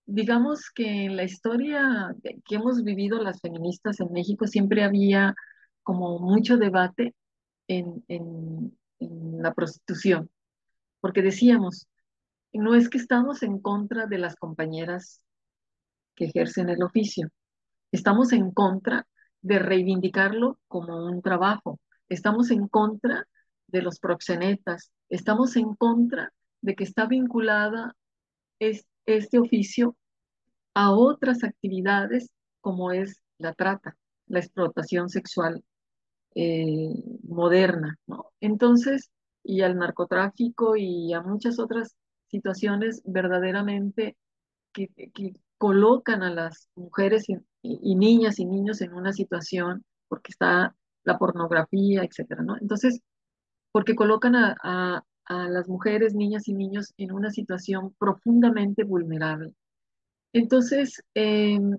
[0.09, 5.35] digamos que en la historia que hemos vivido las feministas en México siempre había
[5.83, 7.15] como mucho debate
[7.69, 8.73] en, en
[9.43, 10.31] la prostitución,
[11.01, 11.87] porque decíamos,
[12.55, 15.23] no es que estamos en contra de las compañeras
[16.15, 17.29] que ejercen el oficio,
[17.93, 19.07] estamos en contra
[19.43, 21.79] de reivindicarlo como un trabajo.
[22.09, 23.27] Estamos en contra
[23.67, 27.95] de los proxenetas, estamos en contra de que está vinculada
[29.17, 29.97] este oficio
[30.75, 35.65] a otras actividades como es la trata, la explotación sexual
[36.35, 38.31] eh, moderna, ¿no?
[38.41, 39.11] Entonces,
[39.43, 41.97] y al narcotráfico y a muchas otras
[42.29, 44.17] situaciones verdaderamente
[44.73, 47.27] que, que colocan a las mujeres
[47.63, 52.57] y, niñas y niños en una situación, porque está la pornografía, etcétera, ¿no?
[52.61, 53.01] Entonces,
[53.73, 59.53] porque colocan a, a, las mujeres, niñas y niños en una situación profundamente vulnerable.
[60.33, 61.77] Entonces, em,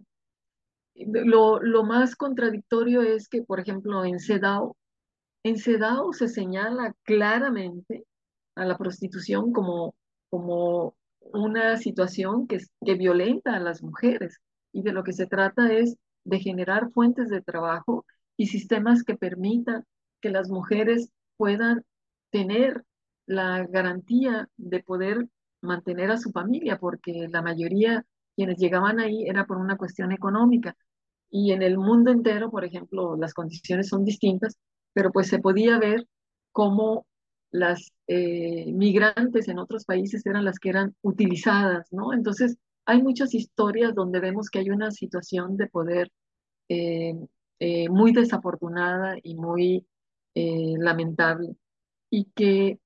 [0.95, 4.75] lo, lo, más contradictorio es que, por ejemplo, en CEDAW,
[5.43, 8.05] en CEDAW se señala claramente
[8.55, 9.95] a la prostitución como,
[10.29, 14.39] como una situación que, que violenta a las mujeres
[14.73, 18.05] y de lo que se trata es de generar fuentes de trabajo
[18.37, 19.85] y sistemas que permitan
[20.21, 21.83] que las mujeres puedan
[22.31, 22.83] tener
[23.29, 25.27] la garantía de poder
[25.61, 28.03] mantener a su familia, porque la mayoría
[28.35, 30.75] quienes llegaban ahí era por una cuestión económica.
[31.29, 34.57] Y en el mundo entero, por ejemplo, las condiciones son distintas,
[34.93, 36.07] pero pues se podía ver
[36.51, 37.05] cómo
[37.51, 42.13] las eh, migrantes en otros países eran las que eran utilizadas, ¿no?
[42.13, 46.11] Entonces, hay muchas historias donde vemos que hay una situación de poder
[46.67, 47.13] eh,
[47.59, 49.85] eh, muy desafortunada y muy
[50.33, 51.57] lamentable
[52.09, 52.79] y que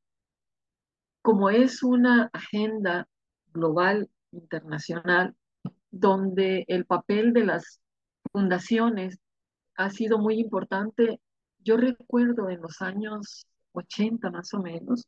[1.23, 3.07] como es una agenda
[3.53, 5.33] global, internacional,
[5.89, 7.79] donde el papel de las
[8.31, 9.17] fundaciones
[9.77, 11.21] ha sido muy importante.
[11.59, 15.07] Yo recuerdo en los años 80 más o menos,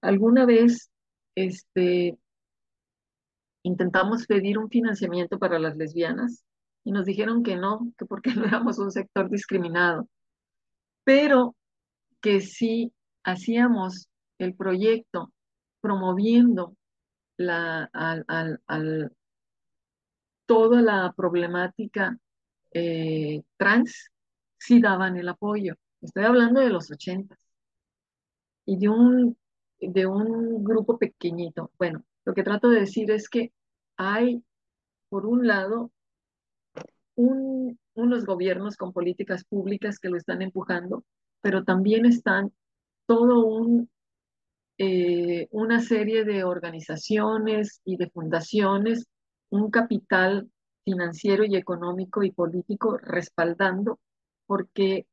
[0.00, 0.88] alguna vez
[1.34, 2.16] este,
[3.64, 6.44] intentamos pedir un financiamiento para las lesbianas
[6.84, 10.08] y nos dijeron que no, que porque no éramos un sector discriminado,
[11.02, 11.56] pero
[12.20, 12.92] que sí
[13.24, 14.08] hacíamos
[14.38, 15.32] el proyecto
[15.80, 16.76] promoviendo
[17.36, 18.24] la, al,
[18.66, 19.12] al,
[20.46, 22.18] toda la problemática
[22.72, 24.10] eh, trans,
[24.58, 25.74] sí daban el apoyo.
[26.00, 27.38] Estoy hablando de los ochentas
[28.64, 29.36] y de un,
[29.80, 31.70] de un grupo pequeñito.
[31.78, 33.52] Bueno, lo que trato de decir es que
[33.96, 34.42] hay,
[35.08, 35.90] por un lado,
[37.16, 41.04] unos gobiernos con políticas públicas que lo están empujando,
[41.40, 42.52] pero también están
[43.06, 43.90] todo un,
[44.82, 49.06] eh, una serie de organizaciones y de fundaciones,
[49.50, 50.50] un capital
[50.86, 54.00] financiero y económico y político respaldando,
[54.46, 55.06] porque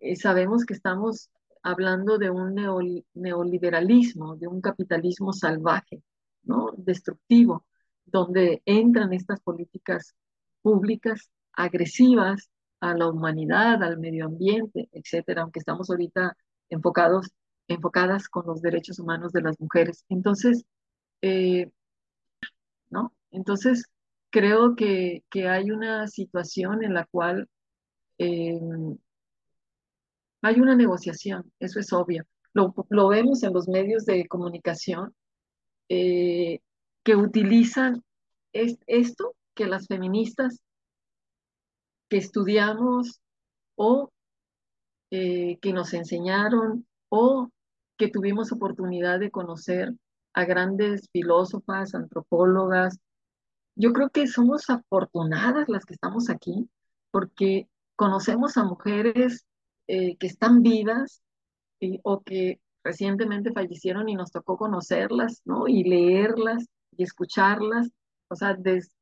[0.00, 1.30] eh, sabemos que estamos
[1.62, 2.54] hablando de un
[3.14, 6.02] neoliberalismo, de un capitalismo salvaje,
[6.42, 6.74] ¿no?
[6.76, 7.64] destructivo,
[8.04, 10.14] donde entran estas políticas
[10.60, 16.36] públicas agresivas a la humanidad, al medio ambiente, etcétera, aunque estamos ahorita
[16.68, 17.30] enfocados,
[17.68, 20.04] enfocadas con los derechos humanos de las mujeres.
[20.08, 20.64] Entonces,
[21.22, 21.70] eh,
[22.90, 23.12] ¿no?
[23.30, 23.84] Entonces,
[24.30, 27.48] creo que, que, hay una situación en la cual
[28.18, 28.58] eh,
[30.42, 32.24] hay una negociación, eso es obvio.
[32.54, 35.14] Lo, vemos en los medios de comunicación
[35.88, 36.60] eh,
[37.04, 38.02] que utilizan
[38.52, 40.60] es, esto que las feministas
[42.08, 43.20] que estudiamos
[43.76, 44.10] o
[45.10, 47.50] que nos enseñaron o
[47.98, 49.92] que tuvimos oportunidad de conocer
[50.32, 52.98] a grandes filósofas, antropólogas.
[53.74, 56.70] Yo creo que somos afortunadas las que estamos aquí
[57.10, 59.44] porque conocemos a mujeres
[59.88, 61.22] eh, que están vivas
[62.02, 65.68] o que recientemente fallecieron y nos tocó conocerlas, ¿no?
[65.68, 67.88] Y leerlas y escucharlas.
[68.28, 68.56] O sea,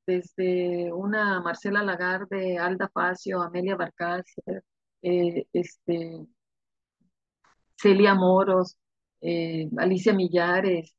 [0.06, 4.64] desde una Marcela Lagarde, Alda Facio, Amelia Barcácer,
[5.02, 6.26] eh, este,
[7.76, 8.76] Celia Moros,
[9.20, 10.94] eh, Alicia Millares,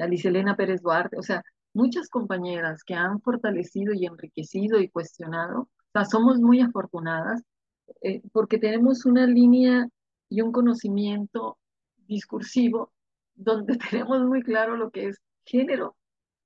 [0.00, 5.62] Alicia Elena Pérez Duarte, o sea, muchas compañeras que han fortalecido y enriquecido y cuestionado.
[5.62, 7.42] O sea, somos muy afortunadas
[8.32, 9.88] porque tenemos una línea
[10.28, 11.58] y un conocimiento
[12.06, 12.92] discursivo
[13.34, 15.96] donde tenemos muy claro lo que es género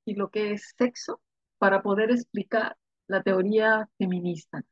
[0.04, 1.20] y lo que es sexo
[1.58, 4.64] para poder explicar la teoría feminista.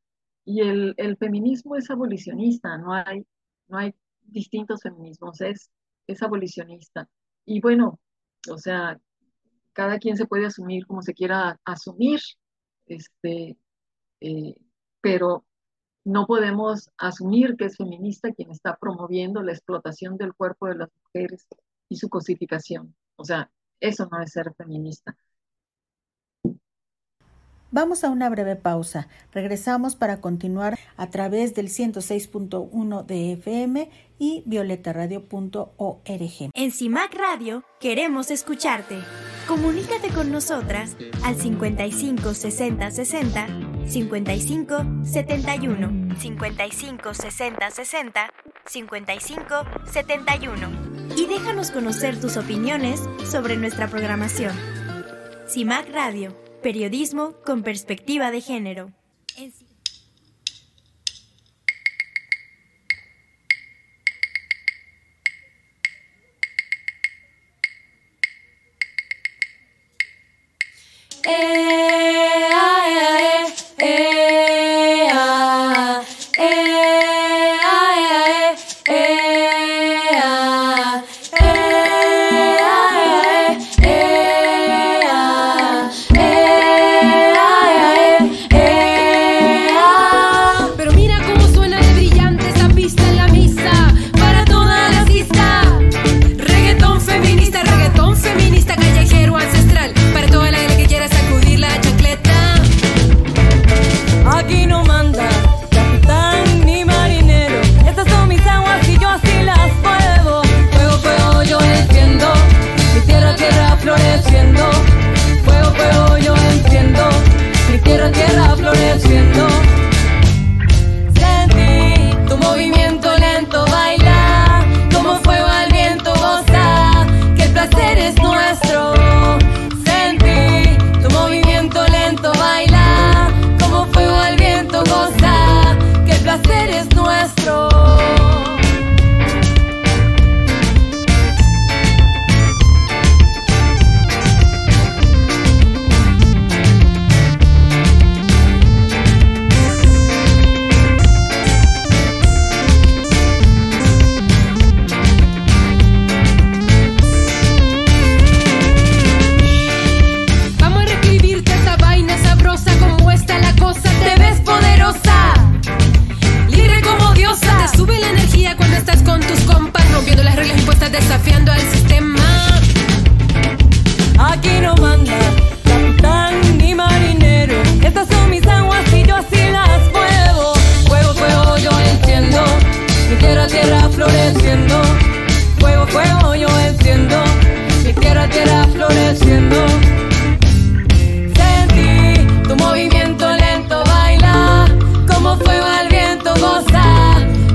[0.44, 3.26] Y el, el feminismo es abolicionista, no hay,
[3.68, 5.70] no hay distintos feminismos, es,
[6.06, 7.08] es abolicionista.
[7.44, 8.00] Y bueno,
[8.50, 9.00] o sea,
[9.72, 12.20] cada quien se puede asumir como se quiera asumir,
[12.86, 13.56] este,
[14.20, 14.54] eh,
[15.00, 15.44] pero
[16.04, 20.88] no podemos asumir que es feminista quien está promoviendo la explotación del cuerpo de las
[21.04, 21.46] mujeres
[21.88, 22.94] y su cosificación.
[23.16, 25.16] O sea, eso no es ser feminista.
[27.72, 29.06] Vamos a una breve pausa.
[29.32, 36.50] Regresamos para continuar a través del 106.1 de FM y violetaradio.org.
[36.52, 38.98] En CIMAC Radio queremos escucharte.
[39.46, 43.46] Comunícate con nosotras al 55 60 60
[43.86, 48.32] 55 71 55 60 60
[48.66, 49.54] 55
[49.92, 50.68] 71
[51.16, 54.56] y déjanos conocer tus opiniones sobre nuestra programación.
[55.48, 58.92] CIMAC Radio Periodismo con perspectiva de género.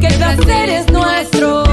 [0.05, 1.63] que el placer es nuestro.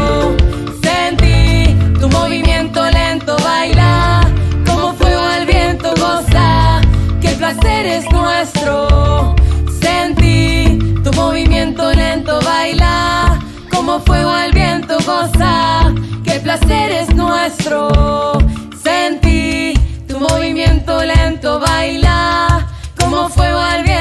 [0.83, 4.21] Sentí tu movimiento lento, baila
[4.67, 6.81] como fuego al viento, goza
[7.21, 9.35] que el placer es nuestro.
[9.81, 13.39] Sentí tu movimiento lento, baila
[13.71, 15.93] como fuego al viento, goza
[16.25, 18.39] que el placer es nuestro.
[18.83, 19.75] Sentí
[20.09, 22.67] tu movimiento lento, baila
[22.99, 23.92] como fuego al viento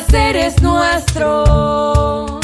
[0.00, 2.39] placer es nuestro.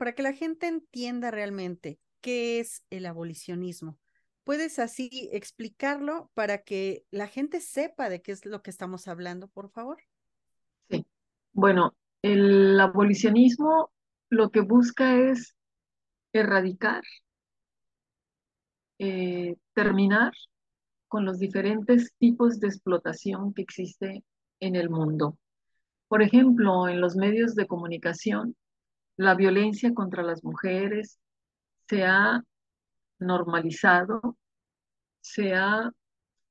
[0.00, 3.98] Para que la gente entienda realmente qué es el abolicionismo.
[4.44, 9.48] ¿Puedes así explicarlo para que la gente sepa de qué es lo que estamos hablando,
[9.48, 9.98] por favor?
[10.88, 11.04] Sí.
[11.52, 13.92] Bueno, el abolicionismo
[14.30, 15.54] lo que busca es
[16.32, 17.02] erradicar,
[18.98, 20.32] eh, terminar
[21.10, 24.22] con los diferentes tipos de explotación que existe
[24.60, 25.36] en el mundo.
[26.06, 28.54] Por ejemplo, en los medios de comunicación,
[29.16, 31.18] la violencia contra las mujeres
[31.88, 32.44] se ha
[33.18, 34.38] normalizado,
[35.20, 35.90] se ha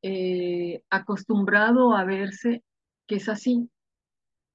[0.01, 2.61] eh, acostumbrado a verse
[3.07, 3.69] que es así,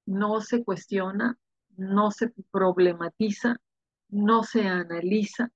[0.05, 1.39] no se cuestiona,
[1.77, 3.57] no se problematiza,
[4.09, 5.49] no se analiza.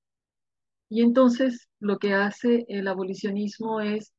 [0.89, 4.11] Y entonces lo que hace el abolicionismo es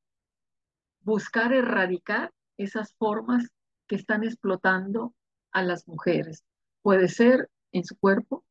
[1.02, 3.48] buscar erradicar esas formas
[3.86, 5.14] que están explotando
[5.52, 6.44] a las mujeres.
[6.82, 8.44] Puede ser en su cuerpo,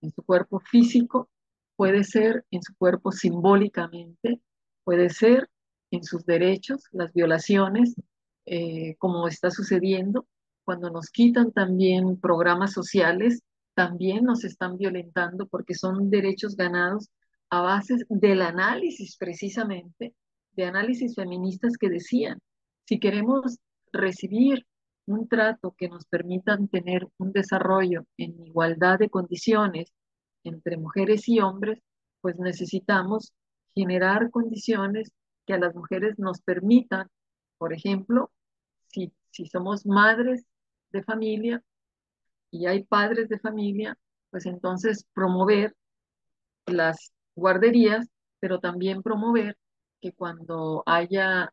[0.00, 1.28] en su cuerpo físico,
[1.76, 4.40] puede ser en su cuerpo simbólicamente,
[4.84, 5.48] puede ser
[5.90, 7.94] en sus derechos, las violaciones,
[8.46, 10.26] eh, como está sucediendo,
[10.64, 13.42] cuando nos quitan también programas sociales,
[13.74, 17.10] también nos están violentando porque son derechos ganados
[17.50, 20.14] a base del análisis precisamente,
[20.56, 22.38] de análisis feministas que decían,
[22.86, 23.58] si queremos
[23.92, 24.66] recibir
[25.06, 29.92] un trato que nos permitan tener un desarrollo en igualdad de condiciones
[30.44, 31.80] entre mujeres y hombres,
[32.20, 33.32] pues necesitamos
[33.74, 35.12] generar condiciones
[35.46, 37.08] que a las mujeres nos permitan,
[37.58, 38.30] por ejemplo,
[38.88, 40.44] si, si somos madres
[40.90, 41.62] de familia
[42.50, 43.98] y hay padres de familia,
[44.30, 45.74] pues entonces promover
[46.66, 48.08] las guarderías,
[48.40, 49.56] pero también promover
[50.04, 51.50] que cuando haya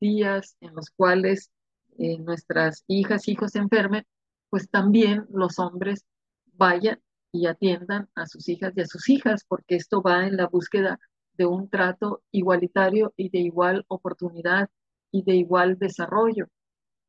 [0.00, 1.50] días en los cuales
[1.98, 4.06] eh, nuestras hijas, hijos se enfermen,
[4.48, 6.06] pues también los hombres
[6.52, 7.00] vayan
[7.32, 11.00] y atiendan a sus hijas y a sus hijas, porque esto va en la búsqueda
[11.32, 14.70] de un trato igualitario y de igual oportunidad
[15.10, 16.46] y de igual desarrollo.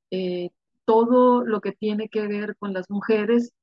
[0.09, 0.49] Eh,
[0.83, 3.53] todo lo que tiene que ver con las mujeres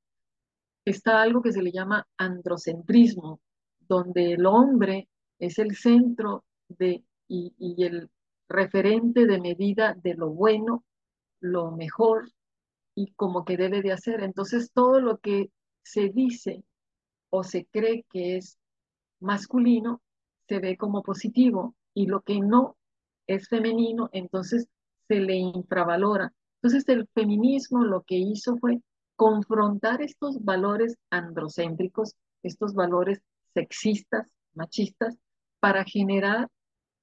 [0.85, 3.41] está algo que se le llama androcentrismo,
[3.89, 8.09] donde el hombre es el centro de, y, el
[8.49, 10.83] referente de medida de lo bueno,
[11.39, 12.29] lo mejor
[12.95, 14.23] y como que debe de hacer.
[14.23, 15.51] Entonces todo lo que
[15.83, 16.63] se dice
[17.29, 18.57] o se cree que es
[19.19, 20.01] masculino
[20.47, 22.75] se ve como positivo y lo que no
[23.27, 24.67] es femenino entonces
[25.07, 26.33] se le infravalora.
[26.61, 28.81] Entonces el feminismo lo que hizo fue
[29.15, 33.21] confrontar estos valores androcéntricos, estos valores
[33.53, 35.17] sexistas, machistas,
[35.59, 36.47] para generar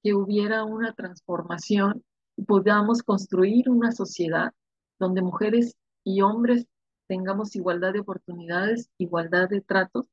[0.06, 2.04] que hubiera una transformación
[2.36, 4.52] y podamos construir una sociedad
[5.00, 6.64] donde mujeres y hombres
[7.08, 10.04] tengamos igualdad de oportunidades, igualdad de tratos,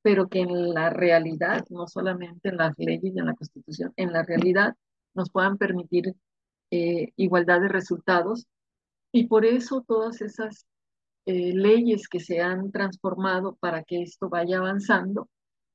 [0.00, 4.14] pero que en la realidad, no solamente en las leyes y en la constitución, en
[4.14, 4.74] la realidad
[5.12, 6.14] nos puedan permitir
[6.70, 8.46] eh, igualdad de resultados.
[9.12, 10.64] Y por eso todas esas
[11.26, 15.28] eh, leyes que se han transformado para que esto vaya avanzando,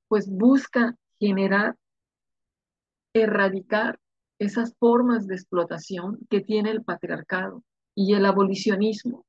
[0.08, 1.76] pues busca generar,
[3.22, 4.00] erradicar
[4.40, 7.64] esas formas de explotación que tiene el patriarcado
[7.96, 9.26] y el abolicionismo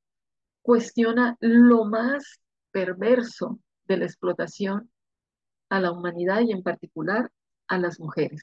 [0.62, 4.90] cuestiona lo más perverso de la explotación
[5.70, 7.30] a la humanidad y en particular
[7.68, 8.42] a las mujeres.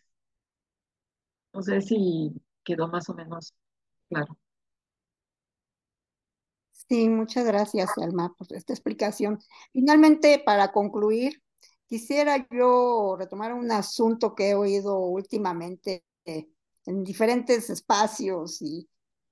[1.53, 2.33] No sé si
[2.63, 3.53] quedó más o menos
[4.09, 4.37] claro.
[6.71, 9.39] Sí, muchas gracias, Alma, por esta explicación.
[9.73, 11.41] Finalmente, para concluir,
[11.87, 18.87] quisiera yo retomar un asunto que he oído últimamente en diferentes espacios y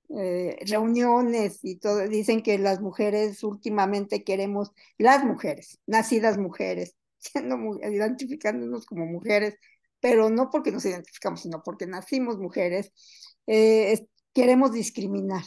[0.09, 7.57] eh, reuniones y todo, dicen que las mujeres últimamente queremos, las mujeres, nacidas mujeres, siendo
[7.81, 9.55] identificándonos como mujeres,
[9.99, 12.91] pero no porque nos identificamos, sino porque nacimos mujeres,
[13.47, 15.43] eh, queremos discriminar,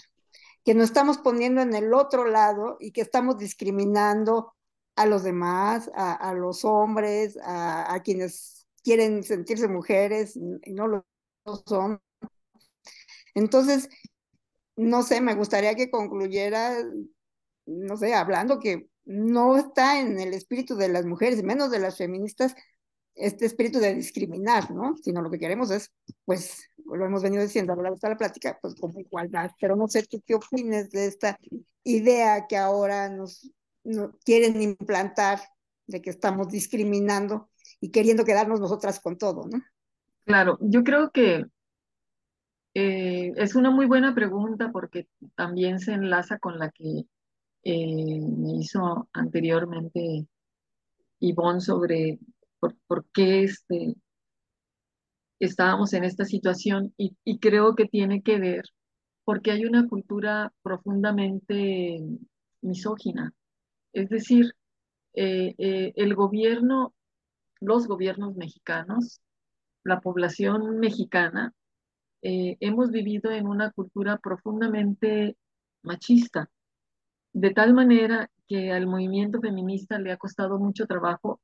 [0.64, 4.55] que nos estamos poniendo en el otro lado y que estamos discriminando
[4.96, 11.06] a los demás, a, los hombres, a, quienes quieren sentirse mujeres y no lo
[11.66, 12.00] son.
[13.34, 13.88] Entonces,
[14.76, 16.76] no sé, me gustaría que concluyera,
[17.66, 21.98] no sé, hablando que no está en el espíritu de las mujeres, menos de las
[21.98, 22.54] feministas,
[23.14, 24.96] este espíritu de discriminar, ¿no?
[24.96, 25.90] Sino lo que queremos es,
[26.24, 29.50] pues, lo hemos venido diciendo a lo largo de la plática, pues como igualdad.
[29.60, 31.38] Pero no sé tú qué opines de esta
[31.82, 33.50] idea que ahora nos,
[34.24, 35.40] quieren implantar
[35.86, 39.62] de que estamos discriminando y queriendo quedarnos nosotras con todo, ¿no?
[40.24, 41.44] Claro, yo creo que
[42.74, 47.06] eh, es una muy buena pregunta porque también se enlaza con la que
[47.62, 50.26] eh, me hizo anteriormente
[51.20, 52.18] Ivonne sobre
[52.58, 53.94] por, qué este,
[55.38, 58.64] estábamos en esta situación y, y creo que tiene que ver
[59.24, 62.00] porque hay una cultura profundamente
[62.60, 63.34] misógina.
[63.96, 64.52] Es decir,
[65.14, 66.94] eh, eh, el gobierno,
[67.60, 69.22] los gobiernos mexicanos,
[69.84, 71.54] la población mexicana,
[72.20, 75.38] eh, hemos vivido en una cultura profundamente
[75.82, 76.50] machista,
[77.32, 81.40] de tal manera que al movimiento feminista le ha costado mucho trabajo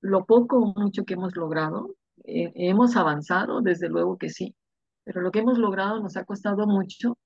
[0.00, 1.94] lo poco o mucho que hemos logrado.
[2.24, 4.56] hemos avanzado, desde luego que sí,
[5.04, 7.16] pero lo que hemos logrado nos ha costado mucho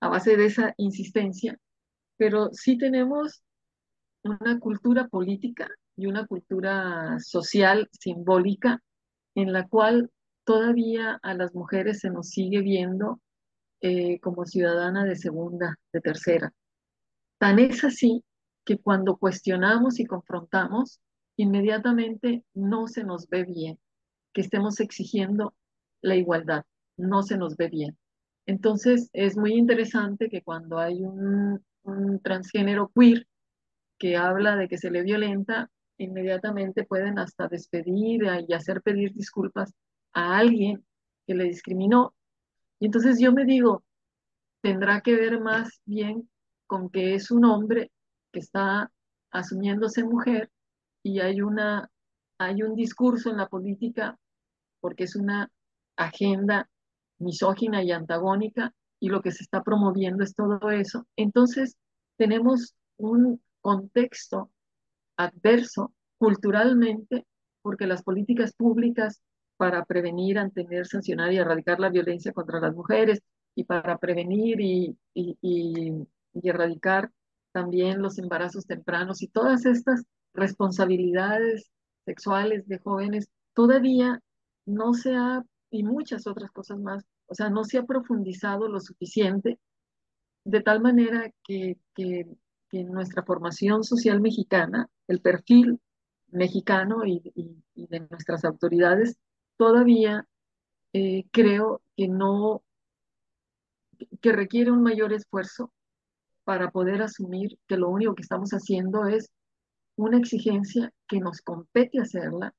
[0.00, 1.58] a base de esa insistencia,
[2.16, 3.42] pero sí tenemos
[4.22, 8.82] una cultura política y una cultura social simbólica
[9.34, 10.10] en la cual
[10.44, 13.20] todavía a las mujeres se nos sigue viendo
[13.80, 16.52] eh, como ciudadana de segunda, de tercera.
[17.38, 18.24] Tan es así
[18.64, 21.00] que cuando cuestionamos y confrontamos,
[21.36, 23.78] inmediatamente no se nos ve bien
[24.32, 25.54] que estemos exigiendo
[26.00, 26.64] la igualdad,
[26.96, 27.98] no se nos ve bien.
[28.46, 33.26] Entonces es muy interesante que cuando hay un, un transgénero queer
[33.98, 39.72] que habla de que se le violenta, inmediatamente pueden hasta despedir y hacer pedir disculpas
[40.12, 40.84] a alguien
[41.26, 42.14] que le discriminó.
[42.80, 43.84] Y entonces yo me digo,
[44.60, 46.28] tendrá que ver más bien
[46.66, 47.92] con que es un hombre
[48.32, 48.90] que está
[49.30, 50.50] asumiéndose mujer
[51.02, 51.88] y hay una
[52.38, 54.18] hay un discurso en la política
[54.80, 55.48] porque es una
[55.96, 56.68] agenda
[57.18, 61.08] misógina y antagónica y lo que se está promoviendo es todo eso.
[61.16, 61.76] Entonces,
[62.16, 64.52] tenemos un contexto
[65.16, 67.26] adverso culturalmente
[67.62, 69.20] porque las políticas públicas
[69.56, 73.20] para prevenir, antener, sancionar y erradicar la violencia contra las mujeres
[73.56, 77.10] y para prevenir y, y, y, erradicar
[77.50, 81.72] también los embarazos tempranos y todas estas responsabilidades
[82.04, 84.20] sexuales de jóvenes, todavía
[84.64, 88.78] no se ha, y muchas otras cosas más, o sea, no se ha profundizado lo
[88.78, 89.58] suficiente,
[90.44, 92.26] de tal manera que, que,
[92.68, 95.80] que nuestra formación social mexicana, el perfil
[96.28, 97.22] mexicano y,
[97.74, 99.16] de nuestras autoridades
[99.56, 100.26] todavía
[100.92, 102.62] eh, creo que no,
[104.20, 105.72] que requiere un mayor esfuerzo
[106.44, 109.30] para poder asumir que lo único que estamos haciendo es
[109.96, 112.54] una exigencia que nos compete hacerla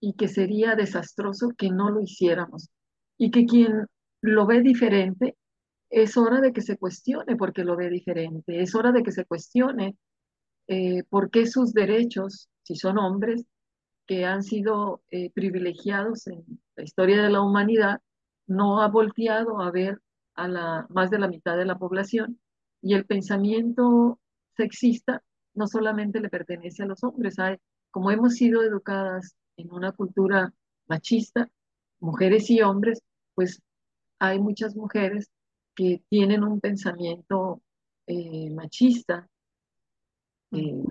[0.00, 2.68] y que sería desastroso que no lo hiciéramos.
[3.16, 3.86] Y que quien
[4.20, 5.36] lo ve diferente,
[5.90, 9.12] es hora de que se cuestione por qué lo ve diferente, es hora de que
[9.12, 9.96] se cuestione
[10.66, 13.46] eh, por qué sus derechos, si son hombres,
[14.06, 16.44] que han sido eh, privilegiados en
[16.76, 18.00] la historia de la humanidad,
[18.46, 20.00] no ha volteado a ver
[20.34, 22.40] a la, más de la mitad de la población
[22.80, 24.18] y el pensamiento
[24.56, 25.22] sexista
[25.54, 27.56] no solamente le pertenece a los hombres, hay,
[27.90, 30.52] como hemos sido educadas en una cultura
[30.86, 31.48] machista,
[32.00, 33.02] mujeres y hombres,
[33.34, 33.60] pues
[34.18, 35.30] hay muchas mujeres
[35.74, 37.62] que tienen un pensamiento
[38.06, 39.28] eh, machista
[40.50, 40.82] eh,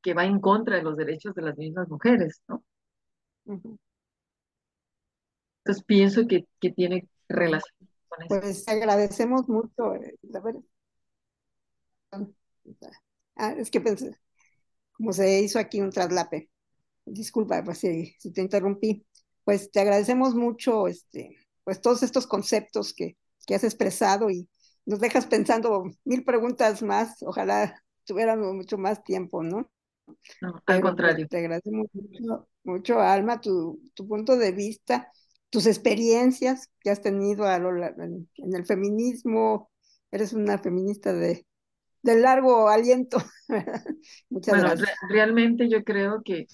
[0.00, 2.64] que va en contra de los derechos de las mismas mujeres, ¿no?
[5.64, 8.28] Entonces pienso que, que tiene relación con eso.
[8.28, 9.94] Pues agradecemos mucho.
[9.94, 10.16] Eh,
[13.36, 14.18] ah, es que pensé,
[14.92, 16.50] como se hizo aquí un traslape.
[17.04, 19.06] Disculpa pues, si, si, te interrumpí.
[19.44, 24.48] Pues te agradecemos mucho este, pues, todos estos conceptos que, que has expresado y
[24.84, 27.22] nos dejas pensando mil preguntas más.
[27.22, 29.70] Ojalá tuviéramos mucho más tiempo, ¿no?
[30.40, 31.28] No, al pues, contrario.
[31.28, 35.10] Te agradecemos mucho, mucho Alma, tu, tu, punto de vista,
[35.50, 39.70] tus experiencias que has tenido a lo, en, en, el feminismo.
[40.10, 41.46] Eres una feminista de,
[42.02, 43.18] de largo aliento.
[44.28, 44.90] Muchas bueno, gracias.
[45.08, 46.46] Re realmente yo creo que,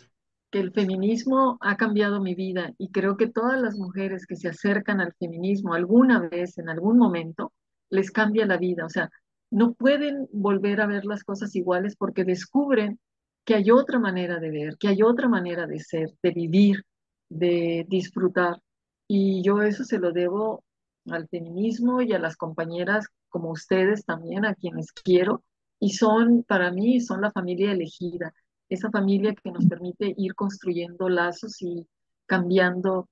[0.51, 4.49] que el feminismo ha cambiado mi vida y creo que todas las mujeres que se
[4.49, 7.53] acercan al feminismo alguna vez, en algún momento,
[7.91, 8.87] les cambia la vida.
[8.87, 9.11] O sea,
[9.51, 12.99] no pueden volver a ver las cosas iguales porque descubren
[13.45, 16.85] que hay otra manera de ver, que hay otra manera de ser, de vivir,
[17.29, 18.59] de disfrutar.
[19.07, 20.65] Y yo eso se lo debo
[21.11, 25.43] al feminismo y a las compañeras como ustedes también, a quienes quiero,
[25.81, 28.35] y son, para mí, son la familia elegida,
[28.69, 31.87] esa familia que nos permite ir construyendo lazos y
[32.27, 33.09] cambiando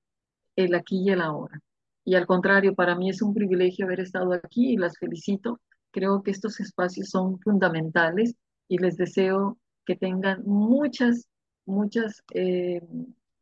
[0.57, 1.61] el aquí y el ahora.
[2.05, 5.61] Y al contrario, para mí es un privilegio haber estado aquí y las felicito.
[5.91, 8.35] Creo que estos espacios son fundamentales
[8.69, 11.29] y les deseo que tengan muchas,
[11.65, 12.81] muchas eh,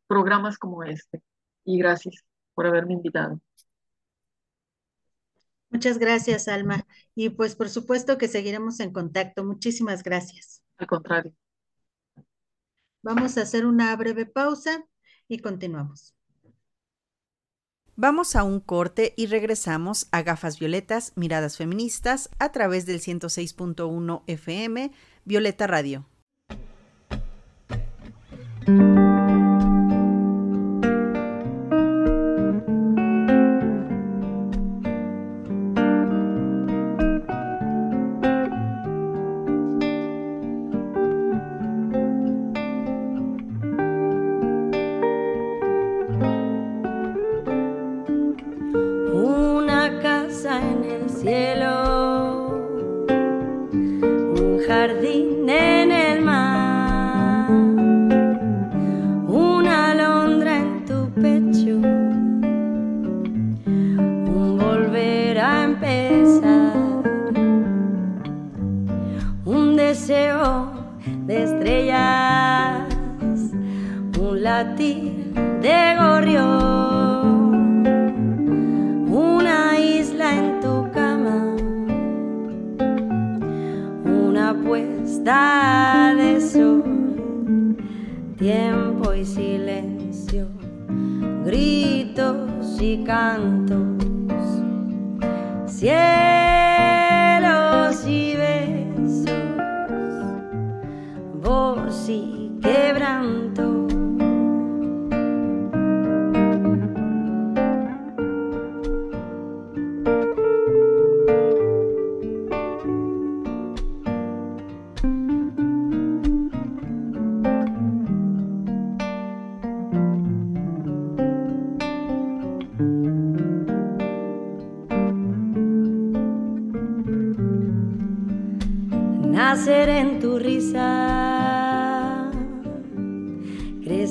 [0.07, 1.21] programas como este.
[1.63, 3.39] Y gracias por haberme invitado.
[5.69, 6.87] Muchas gracias, Alma.
[7.15, 9.43] Y pues por supuesto que seguiremos en contacto.
[9.43, 10.63] Muchísimas gracias.
[10.77, 11.33] Al contrario.
[13.05, 14.83] Vamos a hacer una breve pausa
[15.27, 16.15] y continuamos.
[17.95, 24.23] Vamos a un corte y regresamos a Gafas Violetas, Miradas Feministas, a través del 106.1
[24.25, 24.91] FM,
[25.23, 26.07] Violeta Radio.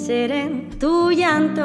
[0.04, 1.64] Crecer en tu llanto,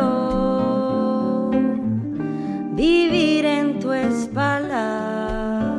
[2.72, 5.76] vivir en tu espalda,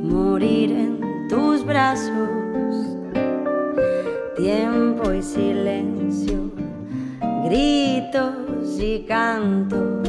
[0.00, 2.30] morir en tus brazos,
[4.36, 6.52] tiempo y silencio,
[7.46, 10.08] gritos y cantos.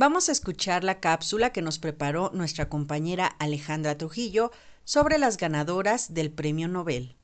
[0.00, 4.50] Vamos a escuchar la cápsula que nos preparó nuestra compañera Alejandra Trujillo
[4.82, 7.16] sobre las ganadoras del Premio Nobel.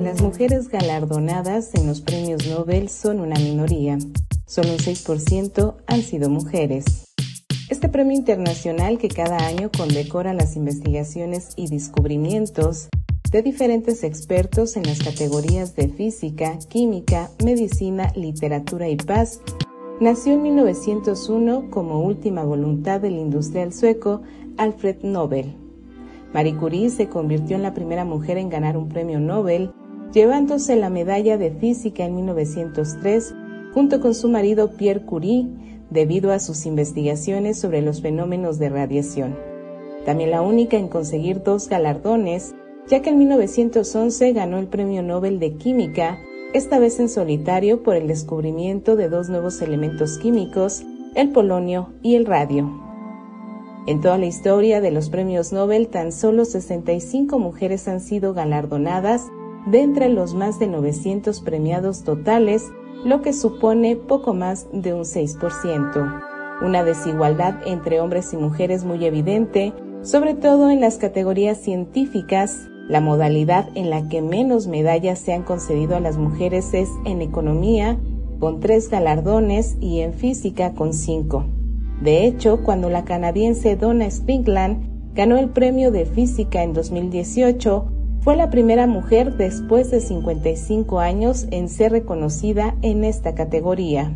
[0.00, 3.98] Las mujeres galardonadas en los premios Nobel son una minoría.
[4.46, 7.04] Solo un 6% han sido mujeres.
[7.68, 12.88] Este premio internacional que cada año condecora las investigaciones y descubrimientos
[13.30, 19.40] de diferentes expertos en las categorías de física, química, medicina, literatura y paz,
[20.00, 24.22] nació en 1901 como última voluntad del industrial sueco
[24.56, 25.54] Alfred Nobel.
[26.34, 29.70] Marie Curie se convirtió en la primera mujer en ganar un premio Nobel,
[30.12, 33.34] llevándose la medalla de física en 1903
[33.72, 35.46] junto con su marido Pierre Curie,
[35.90, 39.36] debido a sus investigaciones sobre los fenómenos de radiación.
[40.04, 42.54] También la única en conseguir dos galardones
[42.88, 46.18] ya que en 1911 ganó el Premio Nobel de Química,
[46.52, 50.82] esta vez en solitario por el descubrimiento de dos nuevos elementos químicos,
[51.14, 52.68] el polonio y el radio.
[53.86, 59.28] En toda la historia de los premios Nobel, tan solo 65 mujeres han sido galardonadas
[59.66, 62.70] de entre los más de 900 premiados totales,
[63.04, 66.22] lo que supone poco más de un 6%.
[66.62, 69.72] Una desigualdad entre hombres y mujeres muy evidente,
[70.02, 75.42] sobre todo en las categorías científicas, la modalidad en la que menos medallas se han
[75.42, 77.98] concedido a las mujeres es en economía,
[78.38, 81.44] con tres galardones, y en física, con cinco.
[82.00, 88.36] De hecho, cuando la canadiense Donna Springland ganó el premio de física en 2018, fue
[88.36, 94.12] la primera mujer después de 55 años en ser reconocida en esta categoría.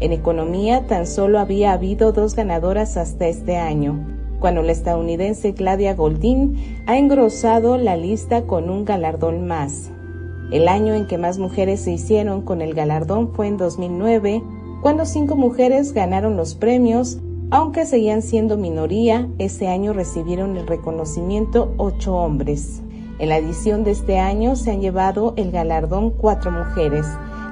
[0.00, 4.15] En economía tan solo había habido dos ganadoras hasta este año,
[4.46, 9.90] cuando la estadounidense Claudia Goldin ha engrosado la lista con un galardón más.
[10.52, 14.44] El año en que más mujeres se hicieron con el galardón fue en 2009,
[14.82, 17.18] cuando cinco mujeres ganaron los premios,
[17.50, 22.82] aunque seguían siendo minoría, ese año recibieron el reconocimiento ocho hombres.
[23.18, 27.04] En la edición de este año se han llevado el galardón cuatro mujeres.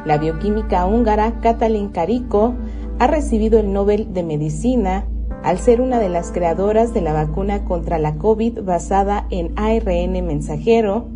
[0.06, 2.54] La bioquímica húngara Katalin Kariko
[3.00, 5.08] ha recibido el Nobel de Medicina
[5.44, 10.26] al ser una de las creadoras de la vacuna contra la COVID basada en ARN
[10.26, 11.06] mensajero.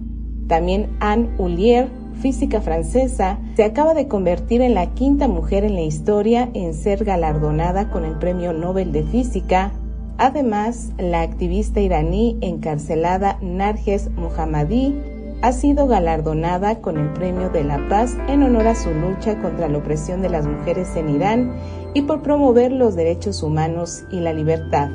[0.47, 1.89] También Anne Hullier,
[2.20, 7.05] física francesa, se acaba de convertir en la quinta mujer en la historia en ser
[7.05, 9.72] galardonada con el Premio Nobel de Física.
[10.18, 14.95] Además, la activista iraní encarcelada Narges Mohammadi
[15.41, 19.68] ha sido galardonada con el Premio de la Paz en honor a su lucha contra
[19.68, 21.53] la opresión de las mujeres en Irán
[21.95, 24.91] y por promover los derechos humanos y la libertad.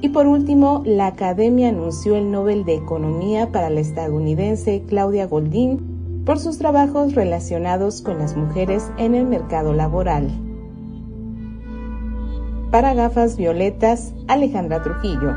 [0.00, 6.22] Y por último, la Academia anunció el Nobel de Economía para la estadounidense Claudia Goldin
[6.26, 10.30] por sus trabajos relacionados con las mujeres en el mercado laboral.
[12.70, 15.32] Para gafas violetas, Alejandra Trujillo.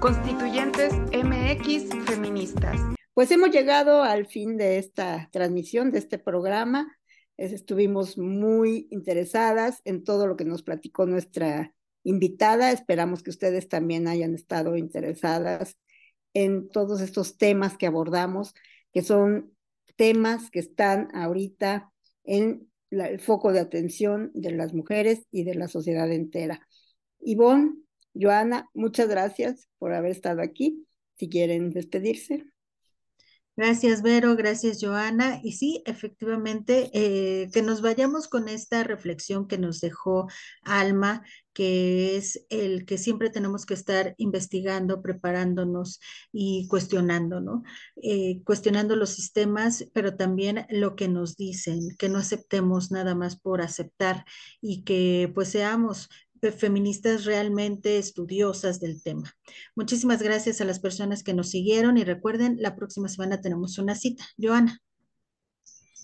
[0.00, 2.80] Constituyentes MX Feministas.
[3.14, 6.95] Pues hemos llegado al fin de esta transmisión, de este programa.
[7.36, 12.72] Estuvimos muy interesadas en todo lo que nos platicó nuestra invitada.
[12.72, 15.76] Esperamos que ustedes también hayan estado interesadas
[16.32, 18.54] en todos estos temas que abordamos,
[18.92, 19.54] que son
[19.96, 21.92] temas que están ahorita
[22.24, 26.66] en el foco de atención de las mujeres y de la sociedad entera.
[27.20, 27.74] Ivonne,
[28.14, 30.86] Joana, muchas gracias por haber estado aquí.
[31.16, 32.44] Si quieren despedirse.
[33.58, 35.40] Gracias, Vero, gracias, Joana.
[35.42, 40.26] Y sí, efectivamente, eh, que nos vayamos con esta reflexión que nos dejó
[40.62, 46.00] Alma, que es el que siempre tenemos que estar investigando, preparándonos
[46.32, 47.62] y cuestionando, ¿no?
[48.02, 53.40] Eh, cuestionando los sistemas, pero también lo que nos dicen, que no aceptemos nada más
[53.40, 54.26] por aceptar
[54.60, 56.10] y que pues seamos
[56.52, 59.34] feministas realmente estudiosas del tema.
[59.74, 63.94] Muchísimas gracias a las personas que nos siguieron y recuerden, la próxima semana tenemos una
[63.94, 64.24] cita.
[64.38, 64.80] Joana.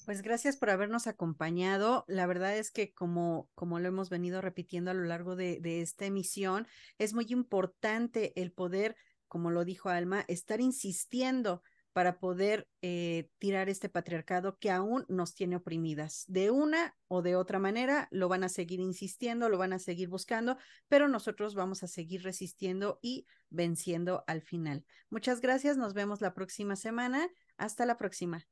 [0.05, 2.05] Pues gracias por habernos acompañado.
[2.09, 5.81] La verdad es que como, como lo hemos venido repitiendo a lo largo de, de
[5.81, 6.67] esta emisión,
[6.99, 8.97] es muy importante el poder,
[9.29, 11.63] como lo dijo Alma, estar insistiendo
[11.93, 16.25] para poder eh, tirar este patriarcado que aún nos tiene oprimidas.
[16.29, 20.09] De una o de otra manera lo van a seguir insistiendo, lo van a seguir
[20.09, 20.57] buscando,
[20.89, 24.85] pero nosotros vamos a seguir resistiendo y venciendo al final.
[25.11, 27.29] Muchas gracias, nos vemos la próxima semana.
[27.57, 28.52] Hasta la próxima.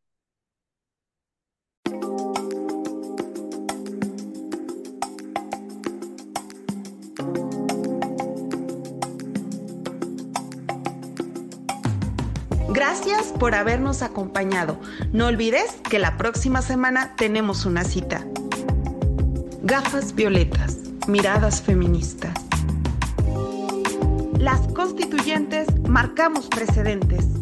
[12.90, 14.76] Gracias por habernos acompañado.
[15.12, 18.26] No olvides que la próxima semana tenemos una cita.
[19.62, 20.76] Gafas violetas,
[21.06, 22.34] miradas feministas.
[24.36, 27.39] Las constituyentes marcamos precedentes.